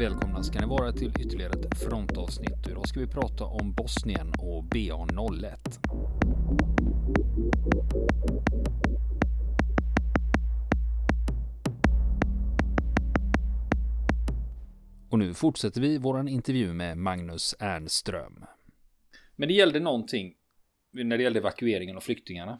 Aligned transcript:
välkomna 0.00 0.42
ska 0.42 0.60
ni 0.60 0.66
vara 0.66 0.92
till 0.92 1.12
ytterligare 1.20 1.52
ett 1.52 1.78
frontavsnitt. 1.78 2.68
Idag 2.68 2.88
ska 2.88 3.00
vi 3.00 3.06
prata 3.06 3.44
om 3.44 3.72
Bosnien 3.72 4.32
och 4.38 4.64
BA01. 4.64 5.56
Och 15.10 15.18
nu 15.18 15.34
fortsätter 15.34 15.80
vi 15.80 15.98
våran 15.98 16.28
intervju 16.28 16.72
med 16.72 16.98
Magnus 16.98 17.54
Ernström. 17.58 18.44
Men 19.36 19.48
det 19.48 19.54
gällde 19.54 19.80
någonting 19.80 20.34
när 20.92 21.16
det 21.16 21.22
gällde 21.22 21.38
evakueringen 21.38 21.96
och 21.96 22.02
flyktingarna. 22.02 22.58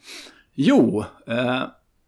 Jo, 0.54 1.04
eh, 1.26 1.62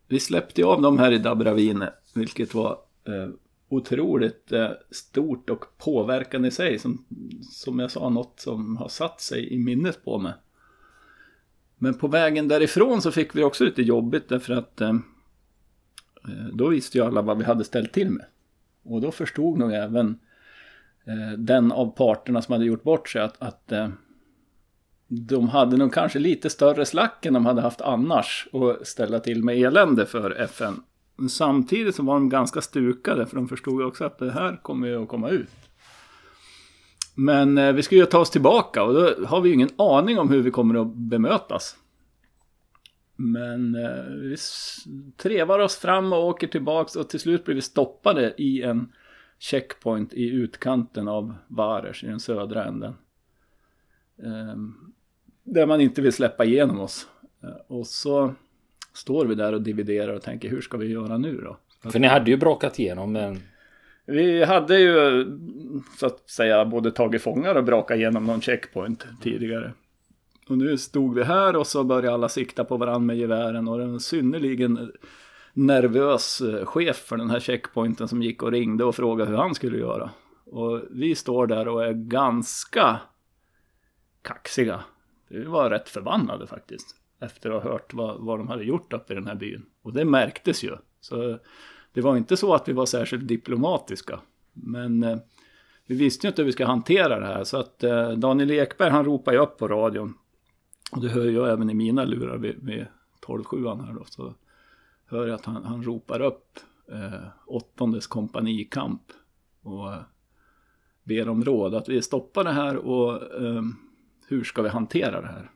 vi 0.09 0.21
släppte 0.21 0.65
av 0.65 0.83
dem 0.83 0.99
här 0.99 1.13
i 1.13 1.19
Dabravine, 1.19 1.91
vilket 2.15 2.55
var 2.55 2.79
eh, 3.07 3.29
otroligt 3.73 4.53
eh, 4.53 4.71
stort 4.91 5.51
och 5.51 5.65
påverkande 5.79 6.49
i 6.49 6.51
sig. 6.51 6.79
Som, 6.79 7.05
som 7.51 7.79
jag 7.79 7.91
sa, 7.91 8.09
något 8.09 8.41
som 8.41 8.77
har 8.77 8.89
satt 8.89 9.21
sig 9.21 9.55
i 9.55 9.59
minnet 9.59 10.05
på 10.05 10.19
mig. 10.19 10.33
Men 11.79 11.95
på 11.95 12.09
vägen 12.09 12.49
därifrån 12.49 13.03
så 13.03 13.13
fick 13.13 13.37
vi 13.37 13.43
också 13.43 13.65
lite 13.65 13.83
jobbigt 13.83 14.29
därför 14.29 14.55
att 14.55 14.81
eh, 14.81 14.89
eh, 16.29 16.47
då 16.53 16.69
visste 16.69 16.99
ju 16.99 17.05
alla 17.05 17.23
vad 17.23 17.39
vi 17.39 17.45
hade 17.45 17.65
ställt 17.65 17.93
till 17.93 18.11
med. 18.11 18.27
Och 18.83 19.01
då 19.01 19.11
förstod 19.11 19.59
nog 19.59 19.73
även 19.73 20.19
eh, 21.05 21.39
den 21.39 21.73
av 21.73 21.97
parterna 21.97 22.43
som 22.43 22.53
hade 22.53 22.65
gjort 22.65 22.83
bort 22.83 23.09
sig 23.09 23.23
att, 23.23 23.43
att 23.43 23.73
eh, 23.73 23.89
de 25.09 25.49
hade 25.49 25.77
nog 25.77 25.95
kanske 25.95 26.19
lite 26.19 26.51
större 26.51 26.87
slack 26.87 27.27
än 27.27 27.35
de 27.35 27.47
hade 27.47 27.63
haft 27.63 27.81
annars 27.81 28.49
att 28.53 28.87
ställa 28.87 29.21
till 29.21 29.45
med 29.45 29.57
elände 29.57 30.07
för 30.07 30.31
FN. 30.31 30.83
Samtidigt 31.31 31.95
så 31.95 32.03
var 32.03 32.15
de 32.15 32.29
ganska 32.29 32.61
stukade 32.61 33.27
för 33.27 33.37
de 33.37 33.49
förstod 33.49 33.83
också 33.83 34.05
att 34.05 34.19
det 34.19 34.33
här 34.33 34.63
kommer 34.63 34.89
ju 34.89 35.03
att 35.03 35.09
komma 35.09 35.31
ut. 35.31 35.51
Men 37.15 37.59
eh, 37.59 37.73
vi 37.73 37.83
ska 37.83 37.97
ju 37.97 38.07
ta 38.07 38.19
oss 38.19 38.31
tillbaka 38.31 38.83
och 38.83 38.95
då 38.95 39.27
har 39.27 39.41
vi 39.41 39.49
ju 39.49 39.55
ingen 39.55 39.69
aning 39.79 40.19
om 40.19 40.29
hur 40.29 40.43
vi 40.43 40.51
kommer 40.51 40.83
att 40.83 40.95
bemötas. 40.95 41.77
Men 43.17 43.75
eh, 43.75 44.05
vi 44.05 44.37
trevar 45.17 45.59
oss 45.59 45.77
fram 45.77 46.13
och 46.13 46.27
åker 46.27 46.47
tillbaks 46.47 46.97
och 46.97 47.09
till 47.09 47.21
slut 47.21 47.45
blir 47.45 47.55
vi 47.55 47.61
stoppade 47.61 48.35
i 48.39 48.63
en 48.63 48.93
checkpoint 49.39 50.13
i 50.15 50.29
utkanten 50.29 51.09
av 51.09 51.35
Vares 51.49 52.03
i 52.03 52.07
den 52.07 52.21
södra 52.21 52.65
änden. 52.65 52.95
Eh, 54.23 54.57
där 55.45 55.67
man 55.67 55.81
inte 55.81 56.03
vill 56.03 56.13
släppa 56.13 56.45
igenom 56.45 56.81
oss. 56.81 57.09
Eh, 57.43 57.77
och 57.77 57.87
så 57.87 58.35
står 58.95 59.27
vi 59.27 59.35
där 59.35 59.53
och 59.53 59.63
dividerar 59.63 60.13
och 60.13 60.23
tänker 60.23 60.49
hur 60.49 60.61
ska 60.61 60.77
vi 60.77 60.87
göra 60.87 61.19
nu 61.19 61.37
då? 61.37 61.57
För 61.91 61.99
ni 61.99 62.07
hade 62.07 62.31
ju 62.31 62.37
brakat 62.37 62.79
igenom 62.79 63.13
men... 63.13 63.41
Vi 64.07 64.45
hade 64.45 64.79
ju 64.79 65.27
så 65.99 66.07
att 66.07 66.31
säga 66.31 66.65
både 66.65 66.91
tagit 66.91 67.23
fångar 67.23 67.55
och 67.55 67.65
brakat 67.65 67.97
igenom 67.97 68.25
någon 68.25 68.41
checkpoint 68.41 69.07
tidigare. 69.23 69.73
Och 70.49 70.59
nu 70.59 70.79
stod 70.79 71.15
vi 71.15 71.23
här 71.23 71.57
och 71.57 71.67
så 71.67 71.85
började 71.85 72.15
alla 72.15 72.29
sikta 72.29 72.65
på 72.65 72.77
varandra 72.77 73.07
med 73.07 73.17
gevären 73.17 73.69
och 73.69 73.83
en 73.83 74.01
synnerligen 74.01 74.93
nervös 75.53 76.41
eh, 76.41 76.65
chef 76.65 76.97
för 76.97 77.17
den 77.17 77.31
här 77.31 77.41
checkpointen 77.41 78.09
som 78.09 78.23
gick 78.23 78.43
och 78.43 78.53
ringde 78.53 78.85
och 78.85 78.95
frågade 78.95 79.31
hur 79.31 79.39
han 79.39 79.55
skulle 79.55 79.79
göra. 79.79 80.11
Och 80.45 80.81
vi 80.91 81.15
står 81.15 81.47
där 81.47 81.69
och 81.69 81.85
är 81.85 81.93
ganska 81.93 83.01
kaxiga. 84.23 84.81
Vi 85.29 85.45
var 85.45 85.71
rätt 85.71 85.89
förbannade 85.89 86.47
faktiskt 86.47 87.02
efter 87.23 87.51
att 87.51 87.63
ha 87.63 87.71
hört 87.71 87.95
vad, 87.95 88.21
vad 88.21 88.39
de 88.39 88.49
hade 88.49 88.65
gjort 88.65 88.93
uppe 88.93 89.13
i 89.13 89.17
den 89.17 89.27
här 89.27 89.35
byn. 89.35 89.67
Och 89.83 89.93
det 89.93 90.05
märktes 90.05 90.65
ju. 90.65 90.77
Så 91.01 91.39
det 91.93 92.01
var 92.01 92.17
inte 92.17 92.37
så 92.37 92.55
att 92.55 92.69
vi 92.69 92.73
var 92.73 92.87
särskilt 92.87 93.29
diplomatiska. 93.29 94.21
Men 94.53 95.03
eh, 95.03 95.19
vi 95.87 95.95
visste 95.95 96.27
ju 96.27 96.29
inte 96.29 96.43
hur 96.43 96.47
vi 96.47 96.53
ska 96.53 96.67
hantera 96.67 97.21
det 97.21 97.27
här. 97.27 97.45
Så 97.45 97.57
att 97.57 97.85
eh, 97.85 98.11
Daniel 98.11 98.51
Ekberg 98.51 98.91
han 98.91 99.05
ropade 99.05 99.37
ju 99.37 99.43
upp 99.43 99.59
på 99.59 99.69
radion. 99.69 100.15
Och 100.93 101.01
det 101.01 101.09
hör 101.09 101.25
jag 101.25 101.51
även 101.51 101.71
i 101.71 101.75
mina 101.75 102.05
lurar 102.05 102.37
vid, 102.37 102.57
vid 102.63 102.87
12-7 103.27 103.87
här 103.87 103.95
då. 103.95 104.05
Så 104.05 104.35
hör 105.07 105.27
jag 105.27 105.35
att 105.35 105.45
han, 105.45 105.65
han 105.65 105.83
ropar 105.83 106.21
upp 106.21 106.59
eh, 106.93 107.29
åttondes 107.47 108.07
kompanikamp. 108.07 109.03
Och 109.63 109.93
eh, 109.93 110.01
ber 111.05 111.29
om 111.29 111.45
råd. 111.45 111.75
Att 111.75 111.89
vi 111.89 112.03
stoppar 112.03 112.45
det 112.45 112.53
här 112.53 112.77
och 112.77 113.43
eh, 113.43 113.63
hur 114.29 114.45
ska 114.45 114.63
vi 114.63 114.69
hantera 114.69 115.21
det 115.21 115.27
här? 115.27 115.51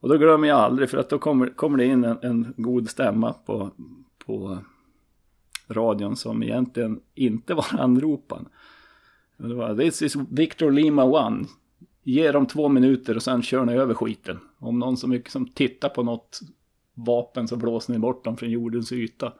Och 0.00 0.08
då 0.08 0.18
glömmer 0.18 0.48
jag 0.48 0.58
aldrig 0.58 0.90
för 0.90 0.98
att 0.98 1.08
då 1.08 1.18
kommer, 1.18 1.46
kommer 1.46 1.78
det 1.78 1.84
in 1.84 2.04
en, 2.04 2.18
en 2.22 2.54
god 2.56 2.90
stämma 2.90 3.32
på, 3.32 3.70
på 4.26 4.58
radion 5.68 6.16
som 6.16 6.42
egentligen 6.42 7.00
inte 7.14 7.54
var 7.54 7.66
anropan. 7.78 8.48
Det 9.36 9.54
var 9.54 9.76
This 9.76 10.02
is 10.02 10.16
Victor 10.30 10.70
Lima 10.70 11.04
One. 11.04 11.46
Ge 12.02 12.32
dem 12.32 12.46
två 12.46 12.68
minuter 12.68 13.16
och 13.16 13.22
sen 13.22 13.42
kör 13.42 13.64
ni 13.64 13.72
över 13.72 13.94
skiten. 13.94 14.38
Om 14.58 14.78
någon 14.78 14.96
så 14.96 15.08
mycket 15.08 15.32
som 15.32 15.48
tittar 15.48 15.88
på 15.88 16.02
något 16.02 16.40
vapen 16.94 17.48
så 17.48 17.56
blåser 17.56 17.92
ni 17.92 17.98
bort 17.98 18.24
dem 18.24 18.36
från 18.36 18.50
jordens 18.50 18.92
yta. 18.92 19.32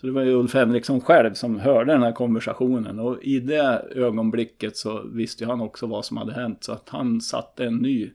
Så 0.00 0.06
det 0.06 0.12
var 0.12 0.22
ju 0.22 0.34
Ulf 0.34 0.54
Henriksson 0.54 1.00
själv 1.00 1.34
som 1.34 1.60
hörde 1.60 1.92
den 1.92 2.02
här 2.02 2.12
konversationen. 2.12 2.98
Och 2.98 3.22
i 3.22 3.40
det 3.40 3.86
ögonblicket 3.94 4.76
så 4.76 5.02
visste 5.02 5.46
han 5.46 5.60
också 5.60 5.86
vad 5.86 6.04
som 6.04 6.16
hade 6.16 6.32
hänt. 6.32 6.64
Så 6.64 6.72
att 6.72 6.88
han 6.88 7.20
satte 7.20 7.64
en 7.64 7.76
ny 7.76 8.10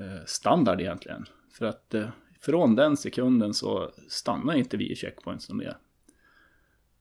Eh, 0.00 0.24
standard 0.26 0.80
egentligen. 0.80 1.26
För 1.52 1.66
att 1.66 1.94
eh, 1.94 2.08
från 2.40 2.76
den 2.76 2.96
sekunden 2.96 3.54
så 3.54 3.90
stannar 4.08 4.54
inte 4.54 4.76
vi 4.76 4.92
i 4.92 4.96
checkpoints 4.96 5.46
som 5.46 5.56
mer. 5.56 5.76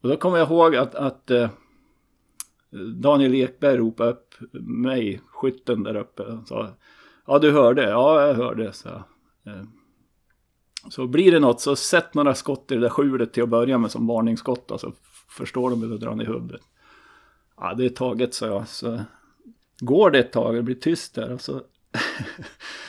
Och 0.02 0.10
då 0.10 0.18
kommer 0.18 0.38
jag 0.38 0.48
ihåg 0.48 0.76
att, 0.76 0.96
att 0.96 1.32
eh, 1.32 1.50
Daniel 2.96 3.36
Ekberg 3.36 3.78
ropade 3.78 4.10
upp 4.10 4.36
mig, 4.62 5.22
skytten 5.28 5.84
där 5.84 5.96
uppe. 5.96 6.24
Och 6.24 6.48
sa, 6.48 6.70
ja 7.28 7.40
du 7.40 7.52
hörde? 7.52 7.90
Ja, 7.90 8.28
jag 8.28 8.34
hörde. 8.34 8.74
Så, 8.74 9.04
så 10.90 11.08
blir 11.08 11.32
det 11.32 11.40
något 11.40 11.62
så 11.62 11.76
sätt 11.76 12.14
några 12.14 12.36
skott 12.36 12.72
i 12.72 12.76
det 12.76 12.82
där 12.82 12.90
skjulet 12.90 13.34
till 13.34 13.44
att 13.44 13.50
börja 13.50 13.78
med 13.78 13.92
som 13.92 14.08
varningsskott. 14.08 14.64
Så 14.68 14.74
alltså, 14.74 14.94
förstår 15.30 15.70
de 15.70 15.92
och 15.92 16.00
drar 16.00 16.16
ner 16.16 16.26
huvudet. 16.26 16.62
Ja, 17.58 17.74
det 17.74 17.86
är 17.86 17.90
taget, 17.90 18.34
sa 18.34 18.46
jag. 18.48 18.68
Så 18.68 19.00
går 19.80 20.12
det 20.12 20.20
ett 20.20 20.32
tag, 20.32 20.56
det 20.56 20.62
blir 20.62 20.76
tyst 20.76 21.16
där. 21.16 21.34
Och 21.34 21.42
så 21.42 21.62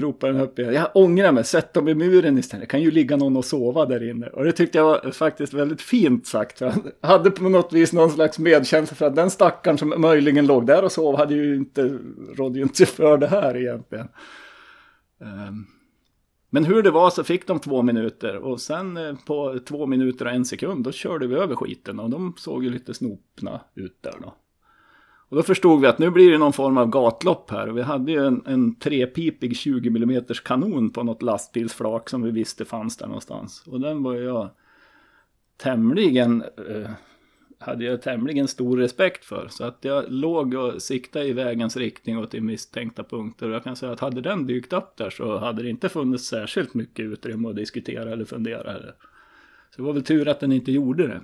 ropar 0.00 0.28
den 0.28 0.40
upp 0.40 0.58
igen. 0.58 0.74
Jag 0.74 0.88
ångrar 0.94 1.32
mig, 1.32 1.44
sätt 1.44 1.74
dem 1.74 1.88
i 1.88 1.94
muren 1.94 2.38
istället. 2.38 2.62
Det 2.62 2.70
kan 2.70 2.82
ju 2.82 2.90
ligga 2.90 3.16
någon 3.16 3.36
och 3.36 3.44
sova 3.44 3.86
där 3.86 4.10
inne. 4.10 4.26
Och 4.26 4.44
det 4.44 4.52
tyckte 4.52 4.78
jag 4.78 4.84
var 4.84 5.10
faktiskt 5.10 5.54
väldigt 5.54 5.82
fint 5.82 6.26
sagt. 6.26 6.60
Jag 6.60 6.74
hade 7.00 7.30
på 7.30 7.48
något 7.48 7.72
vis 7.72 7.92
någon 7.92 8.10
slags 8.10 8.38
medkänsla 8.38 8.94
för 8.94 9.06
att 9.06 9.16
den 9.16 9.30
stackaren 9.30 9.78
som 9.78 9.94
möjligen 9.96 10.46
låg 10.46 10.66
där 10.66 10.84
och 10.84 10.92
sov 10.92 11.16
hade 11.16 11.34
ju 11.34 11.56
inte, 11.56 11.98
rådde 12.34 12.58
ju 12.58 12.62
inte 12.62 12.86
för 12.86 13.18
det 13.18 13.26
här 13.26 13.56
egentligen. 13.56 14.08
Ehm, 15.20 15.66
men 16.50 16.64
hur 16.64 16.82
det 16.82 16.90
var 16.90 17.10
så 17.10 17.24
fick 17.24 17.46
de 17.46 17.58
två 17.58 17.82
minuter 17.82 18.36
och 18.36 18.60
sen 18.60 18.96
eh, 18.96 19.14
på 19.26 19.58
två 19.68 19.86
minuter 19.86 20.24
och 20.24 20.32
en 20.32 20.44
sekund 20.44 20.84
då 20.84 20.92
körde 20.92 21.26
vi 21.26 21.34
över 21.34 21.56
skiten 21.56 22.00
och 22.00 22.10
de 22.10 22.34
såg 22.38 22.64
ju 22.64 22.70
lite 22.70 22.94
snopna 22.94 23.60
ut 23.74 23.98
där 24.00 24.14
då. 24.22 24.34
Och 25.30 25.36
då 25.36 25.42
förstod 25.42 25.80
vi 25.80 25.86
att 25.86 25.98
nu 25.98 26.10
blir 26.10 26.30
det 26.30 26.38
någon 26.38 26.52
form 26.52 26.78
av 26.78 26.86
gatlopp 26.86 27.50
här. 27.50 27.68
Och 27.68 27.76
vi 27.76 27.82
hade 27.82 28.12
ju 28.12 28.26
en, 28.26 28.42
en 28.46 28.74
trepipig 28.74 29.56
20 29.56 29.88
mm 29.88 30.24
kanon 30.44 30.90
på 30.90 31.02
något 31.02 31.22
lastbilsflak 31.22 32.08
som 32.08 32.22
vi 32.22 32.30
visste 32.30 32.64
fanns 32.64 32.96
där 32.96 33.06
någonstans. 33.06 33.64
Och 33.66 33.80
den 33.80 34.02
var 34.02 34.14
jag 34.14 34.50
tämligen, 35.56 36.42
eh, 36.42 36.90
hade 37.58 37.84
jag 37.84 38.02
tämligen 38.02 38.48
stor 38.48 38.76
respekt 38.76 39.24
för. 39.24 39.48
Så 39.50 39.64
att 39.64 39.78
jag 39.80 40.04
låg 40.08 40.54
och 40.54 40.82
siktade 40.82 41.24
i 41.24 41.32
vägens 41.32 41.76
riktning 41.76 42.18
och 42.18 42.30
till 42.30 42.42
misstänkta 42.42 43.04
punkter. 43.04 43.48
Och 43.48 43.54
jag 43.54 43.64
kan 43.64 43.76
säga 43.76 43.92
att 43.92 44.00
hade 44.00 44.20
den 44.20 44.46
dykt 44.46 44.72
upp 44.72 44.96
där 44.96 45.10
så 45.10 45.38
hade 45.38 45.62
det 45.62 45.70
inte 45.70 45.88
funnits 45.88 46.26
särskilt 46.26 46.74
mycket 46.74 47.04
utrymme 47.04 47.48
att 47.48 47.56
diskutera 47.56 48.12
eller 48.12 48.24
fundera. 48.24 48.74
Eller. 48.74 48.94
Så 49.70 49.76
det 49.76 49.82
var 49.82 49.92
väl 49.92 50.04
tur 50.04 50.28
att 50.28 50.40
den 50.40 50.52
inte 50.52 50.72
gjorde 50.72 51.06
det. 51.06 51.20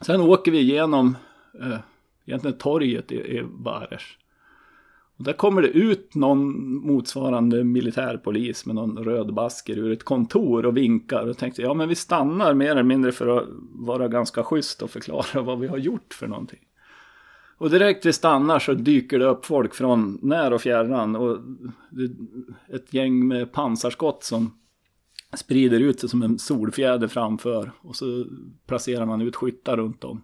Sen 0.00 0.20
åker 0.20 0.52
vi 0.52 0.58
igenom 0.58 1.16
eh, 1.60 1.78
egentligen 2.28 2.58
torget 2.58 3.12
i, 3.12 3.16
i 3.16 3.42
Bares. 3.42 4.02
Och 5.18 5.24
där 5.24 5.32
kommer 5.32 5.62
det 5.62 5.68
ut 5.68 6.14
någon 6.14 6.74
motsvarande 6.86 7.64
militärpolis 7.64 8.66
med 8.66 8.74
någon 8.74 9.04
röd 9.04 9.34
basker 9.34 9.78
ur 9.78 9.92
ett 9.92 10.04
kontor 10.04 10.66
och 10.66 10.76
vinkar. 10.76 11.26
Och 11.26 11.38
tänkte, 11.38 11.62
ja 11.62 11.74
men 11.74 11.88
vi 11.88 11.94
stannar 11.94 12.54
mer 12.54 12.70
eller 12.70 12.82
mindre 12.82 13.12
för 13.12 13.38
att 13.38 13.44
vara 13.72 14.08
ganska 14.08 14.42
schysst 14.42 14.82
och 14.82 14.90
förklara 14.90 15.42
vad 15.42 15.60
vi 15.60 15.66
har 15.66 15.78
gjort 15.78 16.14
för 16.14 16.26
någonting. 16.26 16.58
Och 17.58 17.70
direkt 17.70 18.06
vi 18.06 18.12
stannar 18.12 18.58
så 18.58 18.74
dyker 18.74 19.18
det 19.18 19.24
upp 19.24 19.46
folk 19.46 19.74
från 19.74 20.18
när 20.22 20.52
och 20.52 20.60
fjärran. 20.60 21.16
Och 21.16 21.38
ett 22.68 22.94
gäng 22.94 23.28
med 23.28 23.52
pansarskott 23.52 24.24
som 24.24 24.58
sprider 25.36 25.80
ut 25.80 26.00
sig 26.00 26.08
som 26.08 26.22
en 26.22 26.38
solfjäder 26.38 27.08
framför. 27.08 27.72
Och 27.80 27.96
så 27.96 28.24
placerar 28.66 29.06
man 29.06 29.20
ut 29.20 29.36
skyttar 29.36 29.76
runt 29.76 30.04
om. 30.04 30.22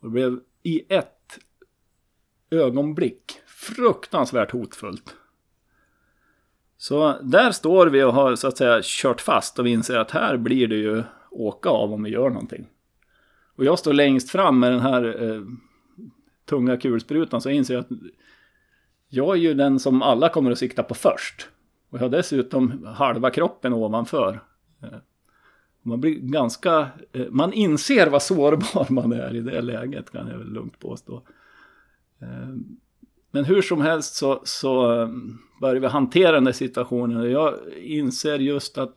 Och 0.00 0.08
det 0.08 0.12
blev 0.12 0.40
i 0.62 0.82
ett 0.88 1.21
ögonblick 2.52 3.40
fruktansvärt 3.46 4.50
hotfullt. 4.50 5.16
Så 6.76 7.18
där 7.22 7.50
står 7.50 7.86
vi 7.86 8.02
och 8.02 8.14
har 8.14 8.36
så 8.36 8.48
att 8.48 8.56
säga 8.56 8.80
kört 8.82 9.20
fast 9.20 9.58
och 9.58 9.66
vi 9.66 9.70
inser 9.70 9.98
att 9.98 10.10
här 10.10 10.36
blir 10.36 10.68
det 10.68 10.76
ju 10.76 11.02
åka 11.30 11.68
av 11.68 11.92
om 11.92 12.02
vi 12.02 12.10
gör 12.10 12.30
någonting. 12.30 12.66
Och 13.56 13.64
jag 13.64 13.78
står 13.78 13.92
längst 13.92 14.30
fram 14.30 14.60
med 14.60 14.72
den 14.72 14.80
här 14.80 15.22
eh, 15.22 15.42
tunga 16.44 16.76
kulsprutan 16.76 17.40
så 17.40 17.50
inser 17.50 17.74
jag 17.74 17.80
att 17.80 17.90
jag 19.08 19.36
är 19.36 19.40
ju 19.40 19.54
den 19.54 19.78
som 19.78 20.02
alla 20.02 20.28
kommer 20.28 20.50
att 20.50 20.58
sikta 20.58 20.82
på 20.82 20.94
först. 20.94 21.48
Och 21.90 21.98
jag 21.98 22.02
har 22.02 22.08
dessutom 22.08 22.86
halva 22.86 23.30
kroppen 23.30 23.72
ovanför. 23.72 24.40
Eh, 24.82 24.98
man 25.82 26.00
blir 26.00 26.14
ganska, 26.14 26.88
eh, 27.12 27.26
man 27.30 27.52
inser 27.52 28.06
vad 28.06 28.22
sårbar 28.22 28.92
man 28.92 29.12
är 29.12 29.36
i 29.36 29.40
det 29.40 29.62
läget 29.62 30.10
kan 30.10 30.28
jag 30.28 30.38
väl 30.38 30.52
lugnt 30.52 30.78
påstå. 30.78 31.22
Ehm, 32.22 32.76
men 33.30 33.44
hur 33.44 33.62
som 33.62 33.80
helst 33.80 34.14
så, 34.14 34.40
så 34.44 34.90
ehm, 34.90 35.38
börjar 35.60 35.80
vi 35.80 35.86
hantera 35.86 36.32
den 36.32 36.44
där 36.44 36.52
situationen 36.52 37.16
och 37.16 37.30
jag 37.30 37.54
inser 37.76 38.38
just 38.38 38.78
att 38.78 38.94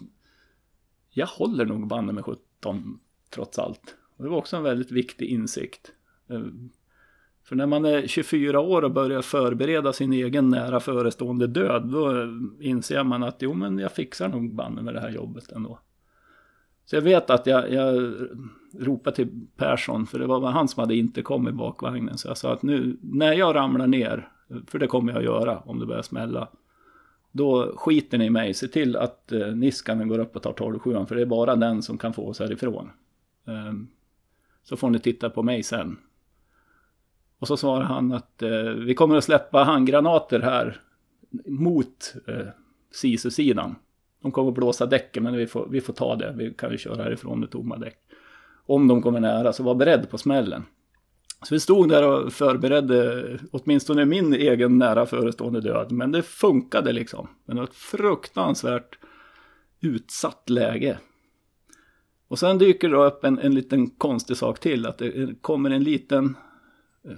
jag 1.09 1.27
håller 1.27 1.65
nog 1.65 1.87
banne 1.87 2.13
med 2.13 2.25
17 2.25 2.99
trots 3.29 3.59
allt. 3.59 3.95
Och 4.17 4.23
det 4.23 4.29
var 4.29 4.37
också 4.37 4.57
en 4.57 4.63
väldigt 4.63 4.91
viktig 4.91 5.25
insikt. 5.25 5.91
Ehm, 6.29 6.69
för 7.43 7.55
när 7.55 7.65
man 7.65 7.85
är 7.85 8.07
24 8.07 8.59
år 8.59 8.81
och 8.81 8.91
börjar 8.91 9.21
förbereda 9.21 9.93
sin 9.93 10.13
egen 10.13 10.49
nära 10.49 10.79
förestående 10.79 11.47
död, 11.47 11.83
då 11.91 12.27
inser 12.59 13.03
man 13.03 13.23
att 13.23 13.35
jo 13.39 13.53
men 13.53 13.79
jag 13.79 13.91
fixar 13.91 14.27
nog 14.27 14.55
banne 14.55 14.81
med 14.81 14.93
det 14.93 14.99
här 14.99 15.11
jobbet 15.11 15.51
ändå. 15.51 15.79
Så 16.85 16.95
jag 16.95 17.01
vet 17.01 17.29
att 17.29 17.47
jag, 17.47 17.73
jag 17.73 18.13
ropade 18.79 19.15
till 19.15 19.47
Persson, 19.55 20.07
för 20.07 20.19
det 20.19 20.27
var 20.27 20.51
han 20.51 20.67
som 20.67 20.81
hade 20.81 20.95
inte 20.95 21.21
kommit 21.21 21.55
bakvagnen. 21.55 22.17
Så 22.17 22.27
jag 22.27 22.37
sa 22.37 22.53
att 22.53 22.63
nu, 22.63 22.97
när 23.01 23.33
jag 23.33 23.55
ramlar 23.55 23.87
ner, 23.87 24.29
för 24.67 24.79
det 24.79 24.87
kommer 24.87 25.11
jag 25.11 25.19
att 25.19 25.25
göra 25.25 25.59
om 25.59 25.79
det 25.79 25.85
börjar 25.85 26.01
smälla. 26.01 26.47
Då 27.31 27.73
skiter 27.77 28.17
ni 28.17 28.25
i 28.25 28.29
mig, 28.29 28.53
se 28.53 28.67
till 28.67 28.95
att 28.95 29.31
eh, 29.31 29.47
Niskanen 29.47 30.07
går 30.07 30.19
upp 30.19 30.35
och 30.35 30.41
tar 30.41 30.53
12 30.53 30.79
för 31.05 31.15
det 31.15 31.21
är 31.21 31.25
bara 31.25 31.55
den 31.55 31.81
som 31.81 31.97
kan 31.97 32.13
få 32.13 32.27
oss 32.27 32.39
härifrån. 32.39 32.89
Eh, 33.47 33.73
så 34.63 34.77
får 34.77 34.89
ni 34.89 34.99
titta 34.99 35.29
på 35.29 35.43
mig 35.43 35.63
sen. 35.63 35.97
Och 37.39 37.47
så 37.47 37.57
svarar 37.57 37.83
han 37.83 38.11
att 38.11 38.41
eh, 38.41 38.63
vi 38.63 38.93
kommer 38.93 39.15
att 39.15 39.23
släppa 39.23 39.63
handgranater 39.63 40.39
här 40.39 40.81
mot 41.45 42.15
eh, 42.27 42.47
SISU-sidan. 42.91 43.75
De 44.25 44.31
kommer 44.31 44.49
att 44.49 44.55
blåsa 44.55 44.85
däcken 44.85 45.23
men 45.23 45.35
vi 45.35 45.47
får, 45.47 45.67
vi 45.69 45.81
får 45.81 45.93
ta 45.93 46.15
det. 46.15 46.33
Vi 46.37 46.53
kan 46.53 46.71
ju 46.71 46.77
köra 46.77 47.03
härifrån 47.03 47.39
med 47.39 47.51
tomma 47.51 47.77
däck. 47.77 47.97
Om 48.65 48.87
de 48.87 49.01
kommer 49.01 49.19
nära 49.19 49.53
så 49.53 49.63
var 49.63 49.75
beredd 49.75 50.09
på 50.09 50.17
smällen. 50.17 50.63
Så 51.43 51.55
vi 51.55 51.59
stod 51.59 51.89
där 51.89 52.07
och 52.07 52.33
förberedde 52.33 53.23
åtminstone 53.51 54.05
min 54.05 54.33
egen 54.33 54.77
nära 54.77 55.05
förestående 55.05 55.61
död. 55.61 55.91
Men 55.91 56.11
det 56.11 56.21
funkade 56.21 56.91
liksom. 56.91 57.27
Men 57.45 57.55
det 57.55 57.61
var 57.61 57.67
ett 57.67 57.75
fruktansvärt 57.75 58.99
utsatt 59.81 60.49
läge. 60.49 60.97
Och 62.27 62.39
sen 62.39 62.57
dyker 62.57 62.89
det 62.89 62.97
upp 62.97 63.23
en, 63.23 63.39
en 63.39 63.53
liten 63.53 63.89
konstig 63.89 64.37
sak 64.37 64.59
till. 64.59 64.85
Att 64.85 64.97
det 64.97 65.41
kommer 65.41 65.69
en 65.69 65.83
liten 65.83 66.37
eh, 67.07 67.17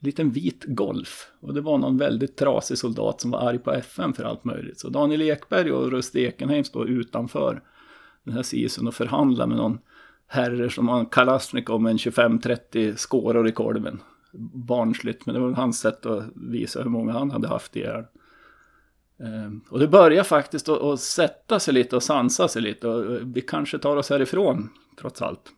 liten 0.00 0.30
vit 0.30 0.64
Golf. 0.66 1.30
Och 1.40 1.54
det 1.54 1.60
var 1.60 1.78
någon 1.78 1.98
väldigt 1.98 2.36
trasig 2.36 2.78
soldat 2.78 3.20
som 3.20 3.30
var 3.30 3.48
arg 3.48 3.58
på 3.58 3.72
FN 3.72 4.12
för 4.12 4.24
allt 4.24 4.44
möjligt. 4.44 4.80
Så 4.80 4.88
Daniel 4.88 5.22
Ekberg 5.22 5.72
och 5.72 5.90
Rust 5.90 6.16
Ekenheim 6.16 6.64
står 6.64 6.88
utanför 6.88 7.62
den 8.24 8.34
här 8.34 8.42
sisen 8.42 8.88
och 8.88 8.94
förhandlar 8.94 9.46
med 9.46 9.56
någon 9.56 9.78
herre 10.26 10.70
som 10.70 10.88
har 10.88 10.98
en 10.98 11.06
Kalashnikov 11.06 11.82
med 11.82 11.90
en 11.90 11.96
25-30 11.96 12.96
skåror 12.96 13.48
i 13.48 13.52
kolven. 13.52 14.00
Barnsligt, 14.68 15.26
men 15.26 15.34
det 15.34 15.40
var 15.40 15.50
hans 15.50 15.80
sätt 15.80 16.06
att 16.06 16.24
visa 16.34 16.82
hur 16.82 16.90
många 16.90 17.12
han 17.12 17.30
hade 17.30 17.48
haft 17.48 17.76
ihjäl. 17.76 18.04
Ehm, 19.20 19.60
och 19.68 19.78
det 19.78 19.88
börjar 19.88 20.24
faktiskt 20.24 20.68
att 20.68 21.00
sätta 21.00 21.60
sig 21.60 21.74
lite 21.74 21.96
och 21.96 22.02
sansa 22.02 22.48
sig 22.48 22.62
lite 22.62 22.88
och 22.88 23.20
vi 23.36 23.40
kanske 23.40 23.78
tar 23.78 23.96
oss 23.96 24.10
härifrån 24.10 24.68
trots 25.00 25.22
allt. 25.22 25.52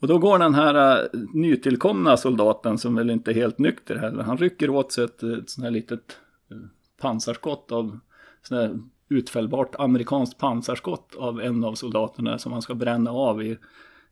Och 0.00 0.08
då 0.08 0.18
går 0.18 0.38
den 0.38 0.54
här 0.54 1.02
uh, 1.02 1.20
nytillkomna 1.34 2.16
soldaten 2.16 2.78
som 2.78 2.94
väl 2.94 3.10
inte 3.10 3.30
är 3.30 3.34
helt 3.34 3.58
nykter 3.58 3.96
heller. 3.96 4.22
Han 4.22 4.38
rycker 4.38 4.70
åt 4.70 4.92
sig 4.92 5.04
ett, 5.04 5.22
ett 5.22 5.50
sånt 5.50 5.64
här 5.64 5.70
litet 5.70 6.16
uh, 6.52 6.58
pansarskott 7.00 7.72
av 7.72 7.98
sån 8.42 8.58
här 8.58 8.78
utfällbart 9.08 9.74
amerikanskt 9.78 10.38
pansarskott 10.38 11.14
av 11.16 11.40
en 11.40 11.64
av 11.64 11.74
soldaterna 11.74 12.38
som 12.38 12.52
han 12.52 12.62
ska 12.62 12.74
bränna 12.74 13.10
av 13.10 13.42
i 13.42 13.58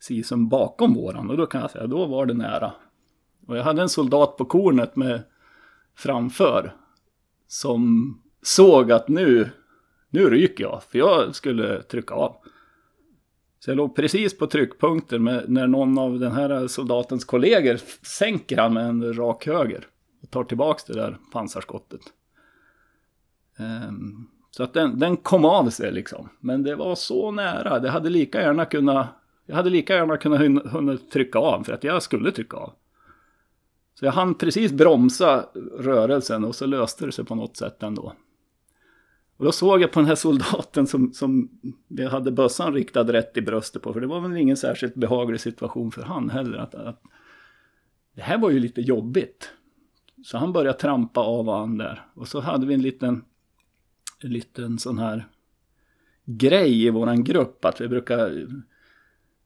sisen 0.01 0.49
bakom 0.49 0.95
våran. 0.95 1.31
Och 1.31 1.37
då 1.37 1.47
kan 1.47 1.61
jag 1.61 1.71
säga, 1.71 1.87
då 1.87 2.07
var 2.07 2.27
det 2.27 2.35
nära. 2.35 2.73
Och 3.47 3.57
jag 3.57 3.65
hade 3.65 3.83
en 3.83 3.89
soldat 3.89 4.37
på 4.37 4.45
kornet 4.45 4.97
med 4.97 5.23
framför 5.97 6.75
som 7.47 8.15
såg 8.43 8.93
att 8.93 9.09
nu, 9.09 9.51
nu 10.11 10.31
ryker 10.31 10.65
jag, 10.65 10.83
för 10.83 10.99
jag 10.99 11.35
skulle 11.35 11.83
trycka 11.83 12.15
av. 12.15 12.37
Så 13.61 13.71
jag 13.71 13.77
låg 13.77 13.97
precis 13.97 14.39
på 14.39 14.47
tryckpunkten 14.47 15.25
med, 15.25 15.45
när 15.49 15.67
någon 15.67 15.99
av 15.99 16.19
den 16.19 16.33
här 16.33 16.67
soldatens 16.67 17.25
kollegor 17.25 17.81
sänker 18.07 18.57
han 18.57 18.75
med 18.75 18.89
en 18.89 19.15
rak 19.15 19.47
höger. 19.47 19.87
Och 20.23 20.31
tar 20.31 20.45
tillbaks 20.45 20.85
det 20.85 20.95
där 20.95 21.19
pansarskottet. 21.33 22.01
Um, 23.59 24.31
så 24.51 24.63
att 24.63 24.75
den, 24.75 24.99
den 24.99 25.17
kom 25.17 25.45
av 25.45 25.71
sig 25.71 25.93
liksom. 25.93 26.29
Men 26.41 26.63
det 26.63 26.75
var 26.75 26.95
så 26.95 27.31
nära. 27.31 27.79
Det 27.79 27.91
hade 27.91 28.11
lika 28.11 28.43
gärna 28.43 28.65
kunnat, 28.65 29.07
jag 29.47 29.57
hade 29.57 29.71
lika 29.71 29.95
gärna 29.95 30.17
kunnat 30.17 30.73
hunnit 30.73 31.11
trycka 31.11 31.39
av 31.39 31.65
för 31.65 31.73
att 31.73 31.85
jag 31.85 32.03
skulle 32.03 32.33
trycka 32.33 32.57
av. 32.57 32.73
Så 33.95 34.05
jag 34.05 34.13
hann 34.13 34.35
precis 34.35 34.73
bromsa 34.73 35.45
rörelsen 35.79 36.45
och 36.45 36.55
så 36.55 36.67
löste 36.67 37.07
det 37.07 37.13
sig 37.13 37.25
på 37.25 37.35
något 37.35 37.57
sätt 37.57 37.83
ändå. 37.83 38.13
Och 39.39 39.45
då 39.45 39.53
såg 39.53 39.83
jag 39.83 39.93
på 39.93 40.01
den 40.01 40.09
här 40.09 40.15
soldaten 40.15 40.87
som, 40.87 41.13
som 41.13 41.49
jag 41.89 42.11
hade 42.11 42.31
bössan 42.31 42.75
riktad 42.75 43.13
rätt 43.13 43.37
i 43.37 43.41
bröstet 43.41 43.83
på. 43.83 43.93
För 43.93 44.01
det 44.01 44.07
var 44.07 44.21
väl 44.21 44.37
ingen 44.37 44.57
särskilt 44.57 44.95
behaglig 44.95 45.41
situation 45.41 45.93
för 45.93 46.03
han 46.03 46.31
heller. 46.31 46.59
Att, 46.59 46.75
att 46.75 47.03
det 48.15 48.23
här 48.23 48.39
var 48.39 48.51
ju 48.51 48.59
lite 48.59 48.81
jobbigt. 48.81 49.51
Så 50.25 50.39
han 50.39 50.53
började 50.53 50.79
trampa 50.79 51.21
av 51.21 51.49
och 51.49 51.59
an 51.59 51.79
där. 51.79 52.07
Och 52.15 52.29
så 52.29 52.41
hade 52.41 52.67
vi 52.67 52.75
en 52.75 52.83
liten, 52.83 53.25
en 54.23 54.33
liten 54.33 54.79
sån 54.79 54.99
här 54.99 55.29
grej 56.25 56.87
i 56.87 56.91
våran 56.91 57.25
grupp. 57.25 57.65
Att 57.65 57.81
vi 57.81 57.89
brukar 57.89 58.47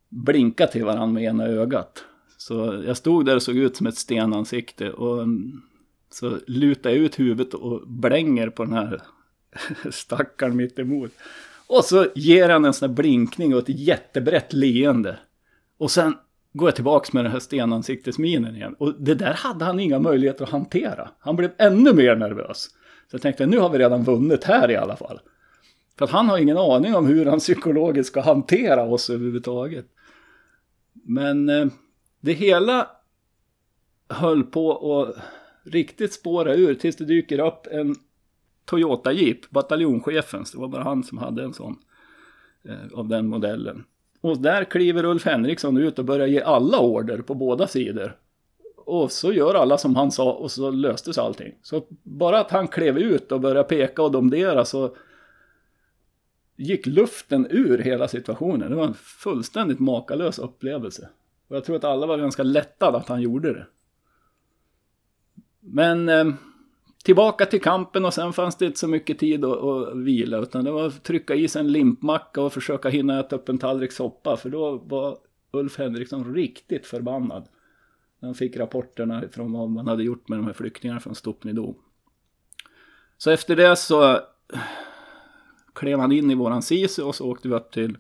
blinka 0.08 0.66
till 0.66 0.84
varandra 0.84 1.06
med 1.06 1.22
ena 1.22 1.46
ögat. 1.46 2.04
Så 2.36 2.82
jag 2.86 2.96
stod 2.96 3.26
där 3.26 3.36
och 3.36 3.42
såg 3.42 3.56
ut 3.56 3.76
som 3.76 3.86
ett 3.86 3.98
stenansikte. 3.98 4.90
Och 4.90 5.26
så 6.10 6.38
lutade 6.46 6.94
jag 6.94 7.04
ut 7.04 7.18
huvudet 7.18 7.54
och 7.54 7.88
blänger 7.88 8.50
på 8.50 8.64
den 8.64 8.74
här 8.74 9.02
stackaren 9.90 10.56
mitt 10.56 10.78
emot. 10.78 11.12
Och 11.66 11.84
så 11.84 12.06
ger 12.14 12.48
han 12.48 12.64
en 12.64 12.72
sån 12.72 12.88
här 12.88 12.96
blinkning 12.96 13.54
och 13.54 13.60
ett 13.60 13.78
jättebrett 13.78 14.52
leende. 14.52 15.18
Och 15.78 15.90
sen 15.90 16.16
går 16.52 16.68
jag 16.68 16.74
tillbaks 16.74 17.12
med 17.12 17.24
den 17.24 17.32
här 17.32 17.40
stenansiktesminen 17.40 18.56
igen. 18.56 18.74
Och 18.78 18.94
det 19.02 19.14
där 19.14 19.32
hade 19.32 19.64
han 19.64 19.80
inga 19.80 19.98
möjligheter 19.98 20.44
att 20.44 20.50
hantera. 20.50 21.10
Han 21.18 21.36
blev 21.36 21.50
ännu 21.58 21.92
mer 21.92 22.16
nervös. 22.16 22.68
Så 23.10 23.14
jag 23.14 23.22
tänkte, 23.22 23.46
nu 23.46 23.58
har 23.58 23.70
vi 23.70 23.78
redan 23.78 24.04
vunnit 24.04 24.44
här 24.44 24.70
i 24.70 24.76
alla 24.76 24.96
fall. 24.96 25.20
För 25.98 26.04
att 26.04 26.10
han 26.10 26.28
har 26.28 26.38
ingen 26.38 26.58
aning 26.58 26.94
om 26.94 27.06
hur 27.06 27.26
han 27.26 27.38
psykologiskt 27.38 28.08
ska 28.10 28.20
hantera 28.20 28.82
oss 28.82 29.10
överhuvudtaget. 29.10 29.86
Men 30.92 31.48
eh, 31.48 31.66
det 32.20 32.32
hela 32.32 32.90
höll 34.08 34.42
på 34.42 35.00
att 35.00 35.16
riktigt 35.72 36.12
spåra 36.12 36.54
ur 36.54 36.74
tills 36.74 36.96
det 36.96 37.04
dyker 37.04 37.46
upp 37.46 37.66
en 37.70 37.96
Toyota 38.64 39.12
Jeep, 39.12 39.50
bataljonschefens. 39.50 40.52
Det 40.52 40.58
var 40.58 40.68
bara 40.68 40.82
han 40.82 41.04
som 41.04 41.18
hade 41.18 41.42
en 41.42 41.54
sån 41.54 41.78
eh, 42.64 42.98
av 42.98 43.08
den 43.08 43.26
modellen. 43.26 43.84
Och 44.20 44.38
där 44.38 44.64
kliver 44.64 45.04
Ulf 45.04 45.24
Henriksson 45.24 45.76
ut 45.76 45.98
och 45.98 46.04
börjar 46.04 46.26
ge 46.26 46.40
alla 46.40 46.78
order 46.78 47.18
på 47.18 47.34
båda 47.34 47.66
sidor. 47.66 48.16
Och 48.76 49.12
så 49.12 49.32
gör 49.32 49.54
alla 49.54 49.78
som 49.78 49.96
han 49.96 50.12
sa 50.12 50.32
och 50.32 50.50
så 50.50 50.70
löstes 50.70 51.18
allting. 51.18 51.54
Så 51.62 51.84
bara 52.02 52.40
att 52.40 52.50
han 52.50 52.68
klev 52.68 52.98
ut 52.98 53.32
och 53.32 53.40
började 53.40 53.68
peka 53.68 54.02
och 54.02 54.12
domdera 54.12 54.64
så 54.64 54.96
gick 56.56 56.86
luften 56.86 57.46
ur 57.50 57.78
hela 57.78 58.08
situationen. 58.08 58.70
Det 58.70 58.76
var 58.76 58.86
en 58.86 58.94
fullständigt 58.94 59.80
makalös 59.80 60.38
upplevelse. 60.38 61.08
Och 61.48 61.56
jag 61.56 61.64
tror 61.64 61.76
att 61.76 61.84
alla 61.84 62.06
var 62.06 62.18
ganska 62.18 62.42
lättade 62.42 62.98
att 62.98 63.08
han 63.08 63.22
gjorde 63.22 63.52
det. 63.52 63.66
Men 65.60 66.08
eh, 66.08 66.24
tillbaka 67.02 67.46
till 67.46 67.60
kampen 67.60 68.04
och 68.04 68.14
sen 68.14 68.32
fanns 68.32 68.56
det 68.56 68.66
inte 68.66 68.78
så 68.78 68.88
mycket 68.88 69.18
tid 69.18 69.44
att, 69.44 69.58
att 69.58 69.96
vila. 69.96 70.38
Utan 70.38 70.64
det 70.64 70.70
var 70.70 70.86
att 70.86 71.02
trycka 71.02 71.34
i 71.34 71.48
sig 71.48 71.60
en 71.60 71.72
limpmacka 71.72 72.42
och 72.42 72.52
försöka 72.52 72.88
hinna 72.88 73.20
äta 73.20 73.36
upp 73.36 73.48
en 73.48 73.58
tallrik 73.58 73.92
soppa. 73.92 74.36
För 74.36 74.50
då 74.50 74.76
var 74.76 75.18
Ulf 75.52 75.78
Henriksson 75.78 76.34
riktigt 76.34 76.86
förbannad. 76.86 77.48
När 78.18 78.28
han 78.28 78.34
fick 78.34 78.56
rapporterna 78.56 79.24
från 79.32 79.52
vad 79.52 79.70
man 79.70 79.86
hade 79.86 80.02
gjort 80.02 80.28
med 80.28 80.38
de 80.38 80.46
här 80.46 80.52
flyktingarna 80.52 81.00
från 81.00 81.14
Stupnido. 81.14 81.74
Så 83.18 83.30
efter 83.30 83.56
det 83.56 83.76
så 83.76 84.20
klev 85.74 85.98
han 85.98 86.12
in 86.12 86.30
i 86.30 86.34
våran 86.34 86.62
SISU 86.62 87.02
och 87.02 87.14
så 87.14 87.30
åkte 87.30 87.48
vi 87.48 87.54
upp 87.54 87.70
till 87.70 87.98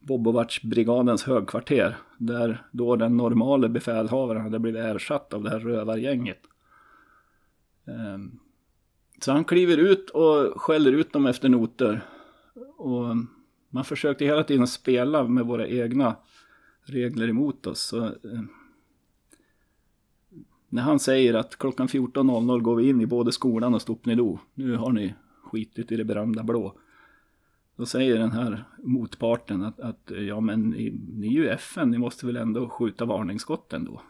Bobovac-brigadens 0.00 1.26
högkvarter. 1.26 1.96
Där 2.18 2.62
då 2.72 2.96
den 2.96 3.16
normala 3.16 3.68
befälhavaren 3.68 4.42
hade 4.42 4.58
blivit 4.58 4.84
ersatt 4.84 5.34
av 5.34 5.42
det 5.42 5.50
här 5.50 5.60
rövargänget. 5.60 6.40
Ehm, 7.88 8.38
så 9.20 9.32
han 9.32 9.44
kliver 9.44 9.76
ut 9.76 10.10
och 10.10 10.60
skäller 10.60 10.92
ut 10.92 11.12
dem 11.12 11.26
efter 11.26 11.48
noter. 11.48 12.04
Och 12.76 13.16
man 13.70 13.84
försökte 13.84 14.24
hela 14.24 14.44
tiden 14.44 14.66
spela 14.66 15.28
med 15.28 15.46
våra 15.46 15.68
egna 15.68 16.16
regler 16.82 17.28
emot 17.28 17.66
oss. 17.66 17.80
Så, 17.80 18.04
ehm, 18.04 18.48
när 20.68 20.82
han 20.82 20.98
säger 20.98 21.34
att 21.34 21.58
klockan 21.58 21.88
14.00 21.88 22.60
går 22.60 22.76
vi 22.76 22.88
in 22.88 23.00
i 23.00 23.06
både 23.06 23.32
skolan 23.32 23.74
och 23.74 23.82
Stopnido. 23.82 24.38
Nu 24.54 24.76
har 24.76 24.92
ni 24.92 25.14
skitit 25.42 25.92
i 25.92 25.96
det 25.96 26.04
berömda 26.04 26.42
blå. 26.42 26.74
Då 27.76 27.86
säger 27.86 28.18
den 28.18 28.32
här 28.32 28.64
motparten 28.78 29.62
att, 29.62 29.80
att 29.80 30.10
ja 30.28 30.40
men 30.40 30.70
ni, 30.70 30.90
ni 31.08 31.26
är 31.26 31.32
ju 31.32 31.48
FN, 31.48 31.90
ni 31.90 31.98
måste 31.98 32.26
väl 32.26 32.36
ändå 32.36 32.68
skjuta 32.68 33.04
varningsskotten 33.04 33.84
då. 33.84 34.02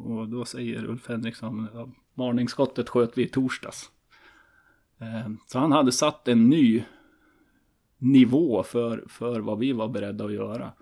Och 0.00 0.28
då 0.28 0.44
säger 0.44 0.84
Ulf 0.84 1.08
Henriksson, 1.08 1.68
ja, 1.74 1.88
varningsskottet 2.16 2.88
sköt 2.88 3.18
vi 3.18 3.22
i 3.22 3.28
torsdags. 3.28 3.90
Eh, 4.98 5.30
så 5.46 5.58
han 5.58 5.72
hade 5.72 5.92
satt 5.92 6.28
en 6.28 6.48
ny 6.48 6.84
nivå 7.98 8.62
för, 8.62 9.04
för 9.08 9.40
vad 9.40 9.58
vi 9.58 9.72
var 9.72 9.88
beredda 9.88 10.24
att 10.24 10.32
göra. 10.32 10.72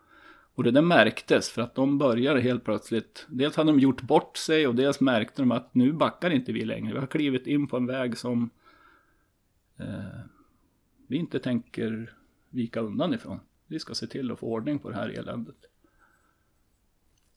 Och 0.54 0.64
det 0.64 0.70
där 0.70 0.82
märktes 0.82 1.50
för 1.50 1.62
att 1.62 1.74
de 1.74 1.98
började 1.98 2.40
helt 2.40 2.64
plötsligt. 2.64 3.26
Dels 3.28 3.56
hade 3.56 3.72
de 3.72 3.80
gjort 3.80 4.02
bort 4.02 4.36
sig 4.36 4.66
och 4.66 4.74
dels 4.74 5.00
märkte 5.00 5.42
de 5.42 5.52
att 5.52 5.74
nu 5.74 5.92
backar 5.92 6.30
inte 6.30 6.52
vi 6.52 6.64
längre. 6.64 6.92
Vi 6.92 6.98
har 6.98 7.06
klivit 7.06 7.46
in 7.46 7.66
på 7.66 7.76
en 7.76 7.86
väg 7.86 8.18
som 8.18 8.50
eh, 9.76 10.20
vi 11.06 11.16
inte 11.16 11.38
tänker 11.38 12.14
vika 12.50 12.80
undan 12.80 13.14
ifrån. 13.14 13.40
Vi 13.66 13.78
ska 13.78 13.94
se 13.94 14.06
till 14.06 14.32
att 14.32 14.38
få 14.38 14.46
ordning 14.46 14.78
på 14.78 14.90
det 14.90 14.96
här 14.96 15.08
eländet. 15.08 15.56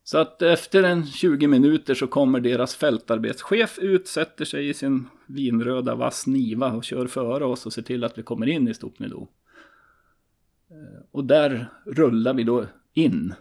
Så 0.10 0.18
att 0.18 0.42
efter 0.42 0.84
en 0.84 1.06
20 1.06 1.48
minuter 1.48 1.94
så 1.94 2.08
kommer 2.08 2.40
deras 2.40 2.76
fältarbetschef 2.76 3.80
ut, 3.80 4.08
sätter 4.08 4.46
sig 4.46 4.70
i 4.70 4.74
sin 4.74 5.06
vinröda 5.26 5.96
vass 5.96 6.28
niva 6.28 6.72
och 6.72 6.84
kör 6.84 7.08
före 7.08 7.46
oss 7.46 7.66
och 7.66 7.74
ser 7.74 7.82
till 7.82 8.04
att 8.04 8.18
vi 8.18 8.24
kommer 8.24 8.48
in 8.48 8.68
i 8.68 8.74
Stopnido. 8.74 9.28
Eh, 10.70 11.02
och 11.12 11.26
där 11.26 11.70
rullar 11.86 12.34
vi 12.34 12.44
då 12.44 12.66
in 12.94 13.34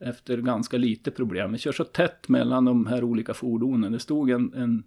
efter 0.00 0.36
ganska 0.36 0.78
lite 0.78 1.10
problem. 1.10 1.52
Vi 1.52 1.58
kör 1.58 1.72
så 1.72 1.84
tätt 1.84 2.28
mellan 2.28 2.64
de 2.64 2.86
här 2.86 3.04
olika 3.04 3.34
fordonen. 3.34 3.92
Det 3.92 3.98
stod 3.98 4.30
en, 4.30 4.54
en 4.54 4.84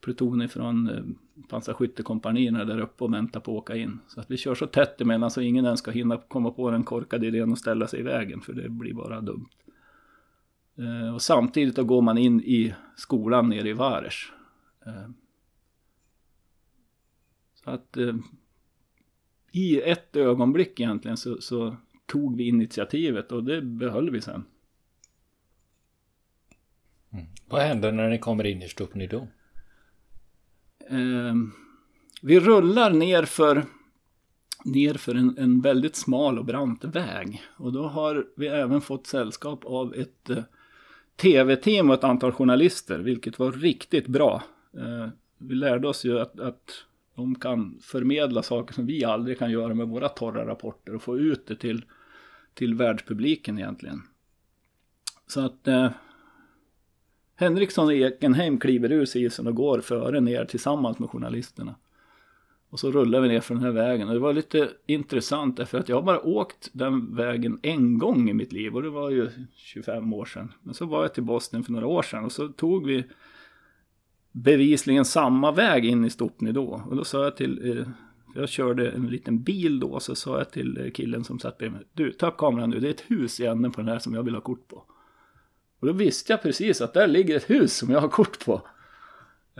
pluton 0.00 0.42
ifrån 0.42 0.88
eh, 0.88 1.04
pansarskyttekompanierna 1.48 2.64
där 2.64 2.80
uppe 2.80 3.04
och 3.04 3.14
väntade 3.14 3.44
på 3.44 3.52
att 3.52 3.62
åka 3.62 3.76
in. 3.76 3.98
Så 4.08 4.20
att 4.20 4.30
vi 4.30 4.36
kör 4.36 4.54
så 4.54 4.66
tätt 4.66 5.00
emellan 5.00 5.30
så 5.30 5.40
ingen 5.40 5.64
ens 5.64 5.80
ska 5.80 5.90
hinna 5.90 6.16
komma 6.16 6.50
på 6.50 6.70
den 6.70 6.84
korkade 6.84 7.26
idén 7.26 7.52
och 7.52 7.58
ställa 7.58 7.86
sig 7.86 8.00
i 8.00 8.02
vägen 8.02 8.40
för 8.40 8.52
det 8.52 8.68
blir 8.68 8.94
bara 8.94 9.20
dumt. 9.20 9.48
Eh, 10.80 11.14
och 11.14 11.22
samtidigt 11.22 11.76
då 11.76 11.84
går 11.84 12.02
man 12.02 12.18
in 12.18 12.40
i 12.40 12.74
skolan 12.96 13.48
nere 13.48 13.68
i 13.68 13.72
Vares. 13.72 14.14
Eh, 14.86 15.10
så 17.54 17.70
att 17.70 17.96
eh, 17.96 18.14
i 19.52 19.80
ett 19.80 20.16
ögonblick 20.16 20.80
egentligen 20.80 21.16
så, 21.16 21.40
så, 21.40 21.76
tog 22.06 22.36
vi 22.36 22.48
initiativet 22.48 23.32
och 23.32 23.44
det 23.44 23.62
behöll 23.62 24.10
vi 24.10 24.20
sen. 24.20 24.44
Mm. 27.12 27.26
Vad 27.46 27.62
händer 27.62 27.92
när 27.92 28.08
ni 28.08 28.18
kommer 28.18 28.46
in 28.46 28.62
i 28.62 28.68
Stupnido? 28.68 29.28
Eh, 30.90 31.34
vi 32.22 32.40
rullar 32.40 32.90
ner 32.92 33.22
för, 33.22 33.64
ner 34.64 34.94
för 34.94 35.14
en, 35.14 35.38
en, 35.38 35.60
väldigt 35.60 35.96
smal 35.96 36.38
och 36.38 36.44
brant 36.44 36.84
väg. 36.84 37.42
Och 37.56 37.72
då 37.72 37.88
har 37.88 38.26
vi 38.36 38.46
även 38.46 38.80
fått 38.80 39.06
sällskap 39.06 39.64
av 39.64 39.94
ett 39.94 40.30
tv-team 41.20 41.90
och 41.90 41.94
ett 41.94 42.04
antal 42.04 42.32
journalister, 42.32 42.98
vilket 42.98 43.38
var 43.38 43.52
riktigt 43.52 44.06
bra. 44.06 44.42
Eh, 44.76 45.08
vi 45.38 45.54
lärde 45.54 45.88
oss 45.88 46.04
ju 46.04 46.20
att, 46.20 46.40
att 46.40 46.84
de 47.14 47.34
kan 47.34 47.78
förmedla 47.82 48.42
saker 48.42 48.74
som 48.74 48.86
vi 48.86 49.04
aldrig 49.04 49.38
kan 49.38 49.50
göra 49.50 49.74
med 49.74 49.88
våra 49.88 50.08
torra 50.08 50.46
rapporter 50.46 50.94
och 50.94 51.02
få 51.02 51.18
ut 51.18 51.46
det 51.46 51.56
till, 51.56 51.84
till 52.54 52.74
världspubliken 52.74 53.58
egentligen. 53.58 54.02
Så 55.26 55.40
att 55.40 55.68
eh, 55.68 55.90
Henriksson 57.34 57.86
och 57.86 57.94
Ekenheim 57.94 58.60
kliver 58.60 58.92
ur 58.92 59.16
isen 59.16 59.46
och 59.46 59.54
går 59.54 59.80
före 59.80 60.20
ner 60.20 60.44
tillsammans 60.44 60.98
med 60.98 61.10
journalisterna. 61.10 61.74
Och 62.70 62.80
så 62.80 62.90
rullade 62.90 63.22
vi 63.22 63.28
ner 63.28 63.40
för 63.40 63.54
den 63.54 63.64
här 63.64 63.70
vägen. 63.70 64.08
Och 64.08 64.14
det 64.14 64.20
var 64.20 64.32
lite 64.32 64.70
intressant 64.86 65.56
därför 65.56 65.78
att 65.78 65.88
jag 65.88 65.96
har 65.96 66.02
bara 66.02 66.20
åkt 66.20 66.70
den 66.72 67.16
vägen 67.16 67.58
en 67.62 67.98
gång 67.98 68.30
i 68.30 68.34
mitt 68.34 68.52
liv. 68.52 68.74
Och 68.74 68.82
det 68.82 68.90
var 68.90 69.10
ju 69.10 69.30
25 69.54 70.12
år 70.12 70.24
sedan. 70.24 70.52
Men 70.62 70.74
så 70.74 70.86
var 70.86 71.02
jag 71.02 71.14
till 71.14 71.22
Bosnien 71.22 71.64
för 71.64 71.72
några 71.72 71.86
år 71.86 72.02
sedan. 72.02 72.24
Och 72.24 72.32
så 72.32 72.48
tog 72.48 72.86
vi 72.86 73.04
bevisligen 74.32 75.04
samma 75.04 75.52
väg 75.52 75.84
in 75.84 76.04
i 76.04 76.10
Stopni 76.10 76.52
då. 76.52 76.82
Och 76.88 76.96
då 76.96 77.04
sa 77.04 77.24
jag 77.24 77.36
till, 77.36 77.78
eh, 77.78 77.86
jag 78.34 78.48
körde 78.48 78.90
en 78.90 79.06
liten 79.06 79.42
bil 79.42 79.80
då. 79.80 80.00
Så 80.00 80.14
sa 80.14 80.38
jag 80.38 80.50
till 80.50 80.84
eh, 80.84 80.90
killen 80.90 81.24
som 81.24 81.38
satt 81.38 81.58
bredvid 81.58 81.78
mig. 81.78 81.88
Du, 81.92 82.12
ta 82.12 82.28
upp 82.28 82.36
kameran 82.36 82.70
nu. 82.70 82.80
Det 82.80 82.88
är 82.88 82.90
ett 82.90 83.10
hus 83.10 83.40
i 83.40 83.46
änden 83.46 83.72
på 83.72 83.80
den 83.80 83.88
här 83.88 83.98
som 83.98 84.14
jag 84.14 84.22
vill 84.22 84.34
ha 84.34 84.40
kort 84.40 84.68
på. 84.68 84.84
Och 85.80 85.86
då 85.86 85.92
visste 85.92 86.32
jag 86.32 86.42
precis 86.42 86.80
att 86.80 86.94
där 86.94 87.06
ligger 87.06 87.36
ett 87.36 87.50
hus 87.50 87.76
som 87.76 87.90
jag 87.90 88.00
har 88.00 88.08
kort 88.08 88.44
på. 88.44 88.62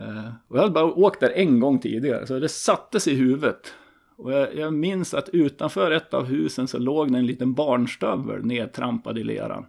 Eh, 0.00 0.33
och 0.49 0.57
jag 0.57 0.62
hade 0.62 0.75
bara 0.75 0.85
åkt 0.85 1.21
där 1.21 1.30
en 1.30 1.61
gång 1.61 1.78
tidigare, 1.78 2.26
så 2.26 2.38
det 2.38 2.49
sattes 2.49 3.09
i 3.09 3.14
huvudet. 3.14 3.75
Och 4.16 4.33
jag, 4.33 4.54
jag 4.54 4.75
minns 4.75 5.14
att 5.14 5.28
utanför 5.28 5.90
ett 5.90 6.14
av 6.14 6.25
husen 6.25 6.69
så 6.69 6.78
låg 6.78 7.12
det 7.12 7.19
en 7.19 7.26
liten 7.26 7.54
barnstövel 7.54 8.45
nedtrampad 8.45 9.19
i 9.19 9.25
leran. 9.25 9.66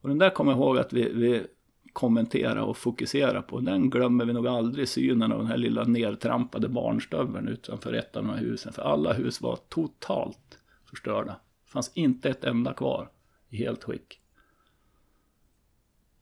Och 0.00 0.08
den 0.08 0.18
där 0.18 0.30
kommer 0.30 0.52
jag 0.52 0.58
ihåg 0.58 0.78
att 0.78 0.92
vi, 0.92 1.12
vi 1.12 1.46
kommenterade 1.92 2.60
och 2.60 2.76
fokuserade 2.76 3.42
på. 3.42 3.60
Den 3.60 3.90
glömmer 3.90 4.24
vi 4.24 4.32
nog 4.32 4.46
aldrig 4.46 4.88
synen 4.88 5.32
av 5.32 5.38
den 5.38 5.46
här 5.46 5.56
lilla 5.56 5.84
nedtrampade 5.84 6.68
barnstöveln 6.68 7.48
utanför 7.48 7.92
ett 7.92 8.16
av 8.16 8.22
de 8.22 8.30
här 8.30 8.38
husen. 8.38 8.72
För 8.72 8.82
alla 8.82 9.12
hus 9.12 9.40
var 9.40 9.58
totalt 9.68 10.58
förstörda. 10.90 11.36
Det 11.64 11.70
fanns 11.70 11.90
inte 11.94 12.30
ett 12.30 12.44
enda 12.44 12.72
kvar 12.72 13.10
i 13.48 13.56
helt 13.56 13.84
skick. 13.84 14.20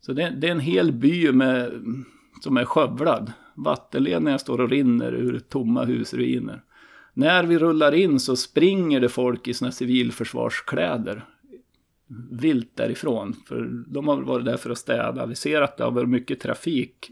Så 0.00 0.12
det, 0.12 0.30
det 0.30 0.46
är 0.46 0.52
en 0.52 0.60
hel 0.60 0.92
by 0.92 1.32
med 1.32 1.72
som 2.40 2.56
är 2.56 2.64
skövlad. 2.64 3.32
Vattenledningar 3.54 4.38
står 4.38 4.60
och 4.60 4.70
rinner 4.70 5.14
ur 5.14 5.38
tomma 5.38 5.84
husruiner. 5.84 6.62
När 7.14 7.44
vi 7.44 7.58
rullar 7.58 7.94
in 7.94 8.20
så 8.20 8.36
springer 8.36 9.00
det 9.00 9.08
folk 9.08 9.48
i 9.48 9.54
sina 9.54 9.72
civilförsvarskläder 9.72 11.24
vilt 12.30 12.76
därifrån. 12.76 13.32
För 13.32 13.84
de 13.86 14.08
har 14.08 14.22
varit 14.22 14.44
där 14.44 14.56
för 14.56 14.70
att 14.70 14.78
städa. 14.78 15.26
Vi 15.26 15.34
ser 15.34 15.62
att 15.62 15.76
det 15.76 15.84
har 15.84 15.90
varit 15.90 16.08
mycket 16.08 16.40
trafik 16.40 17.10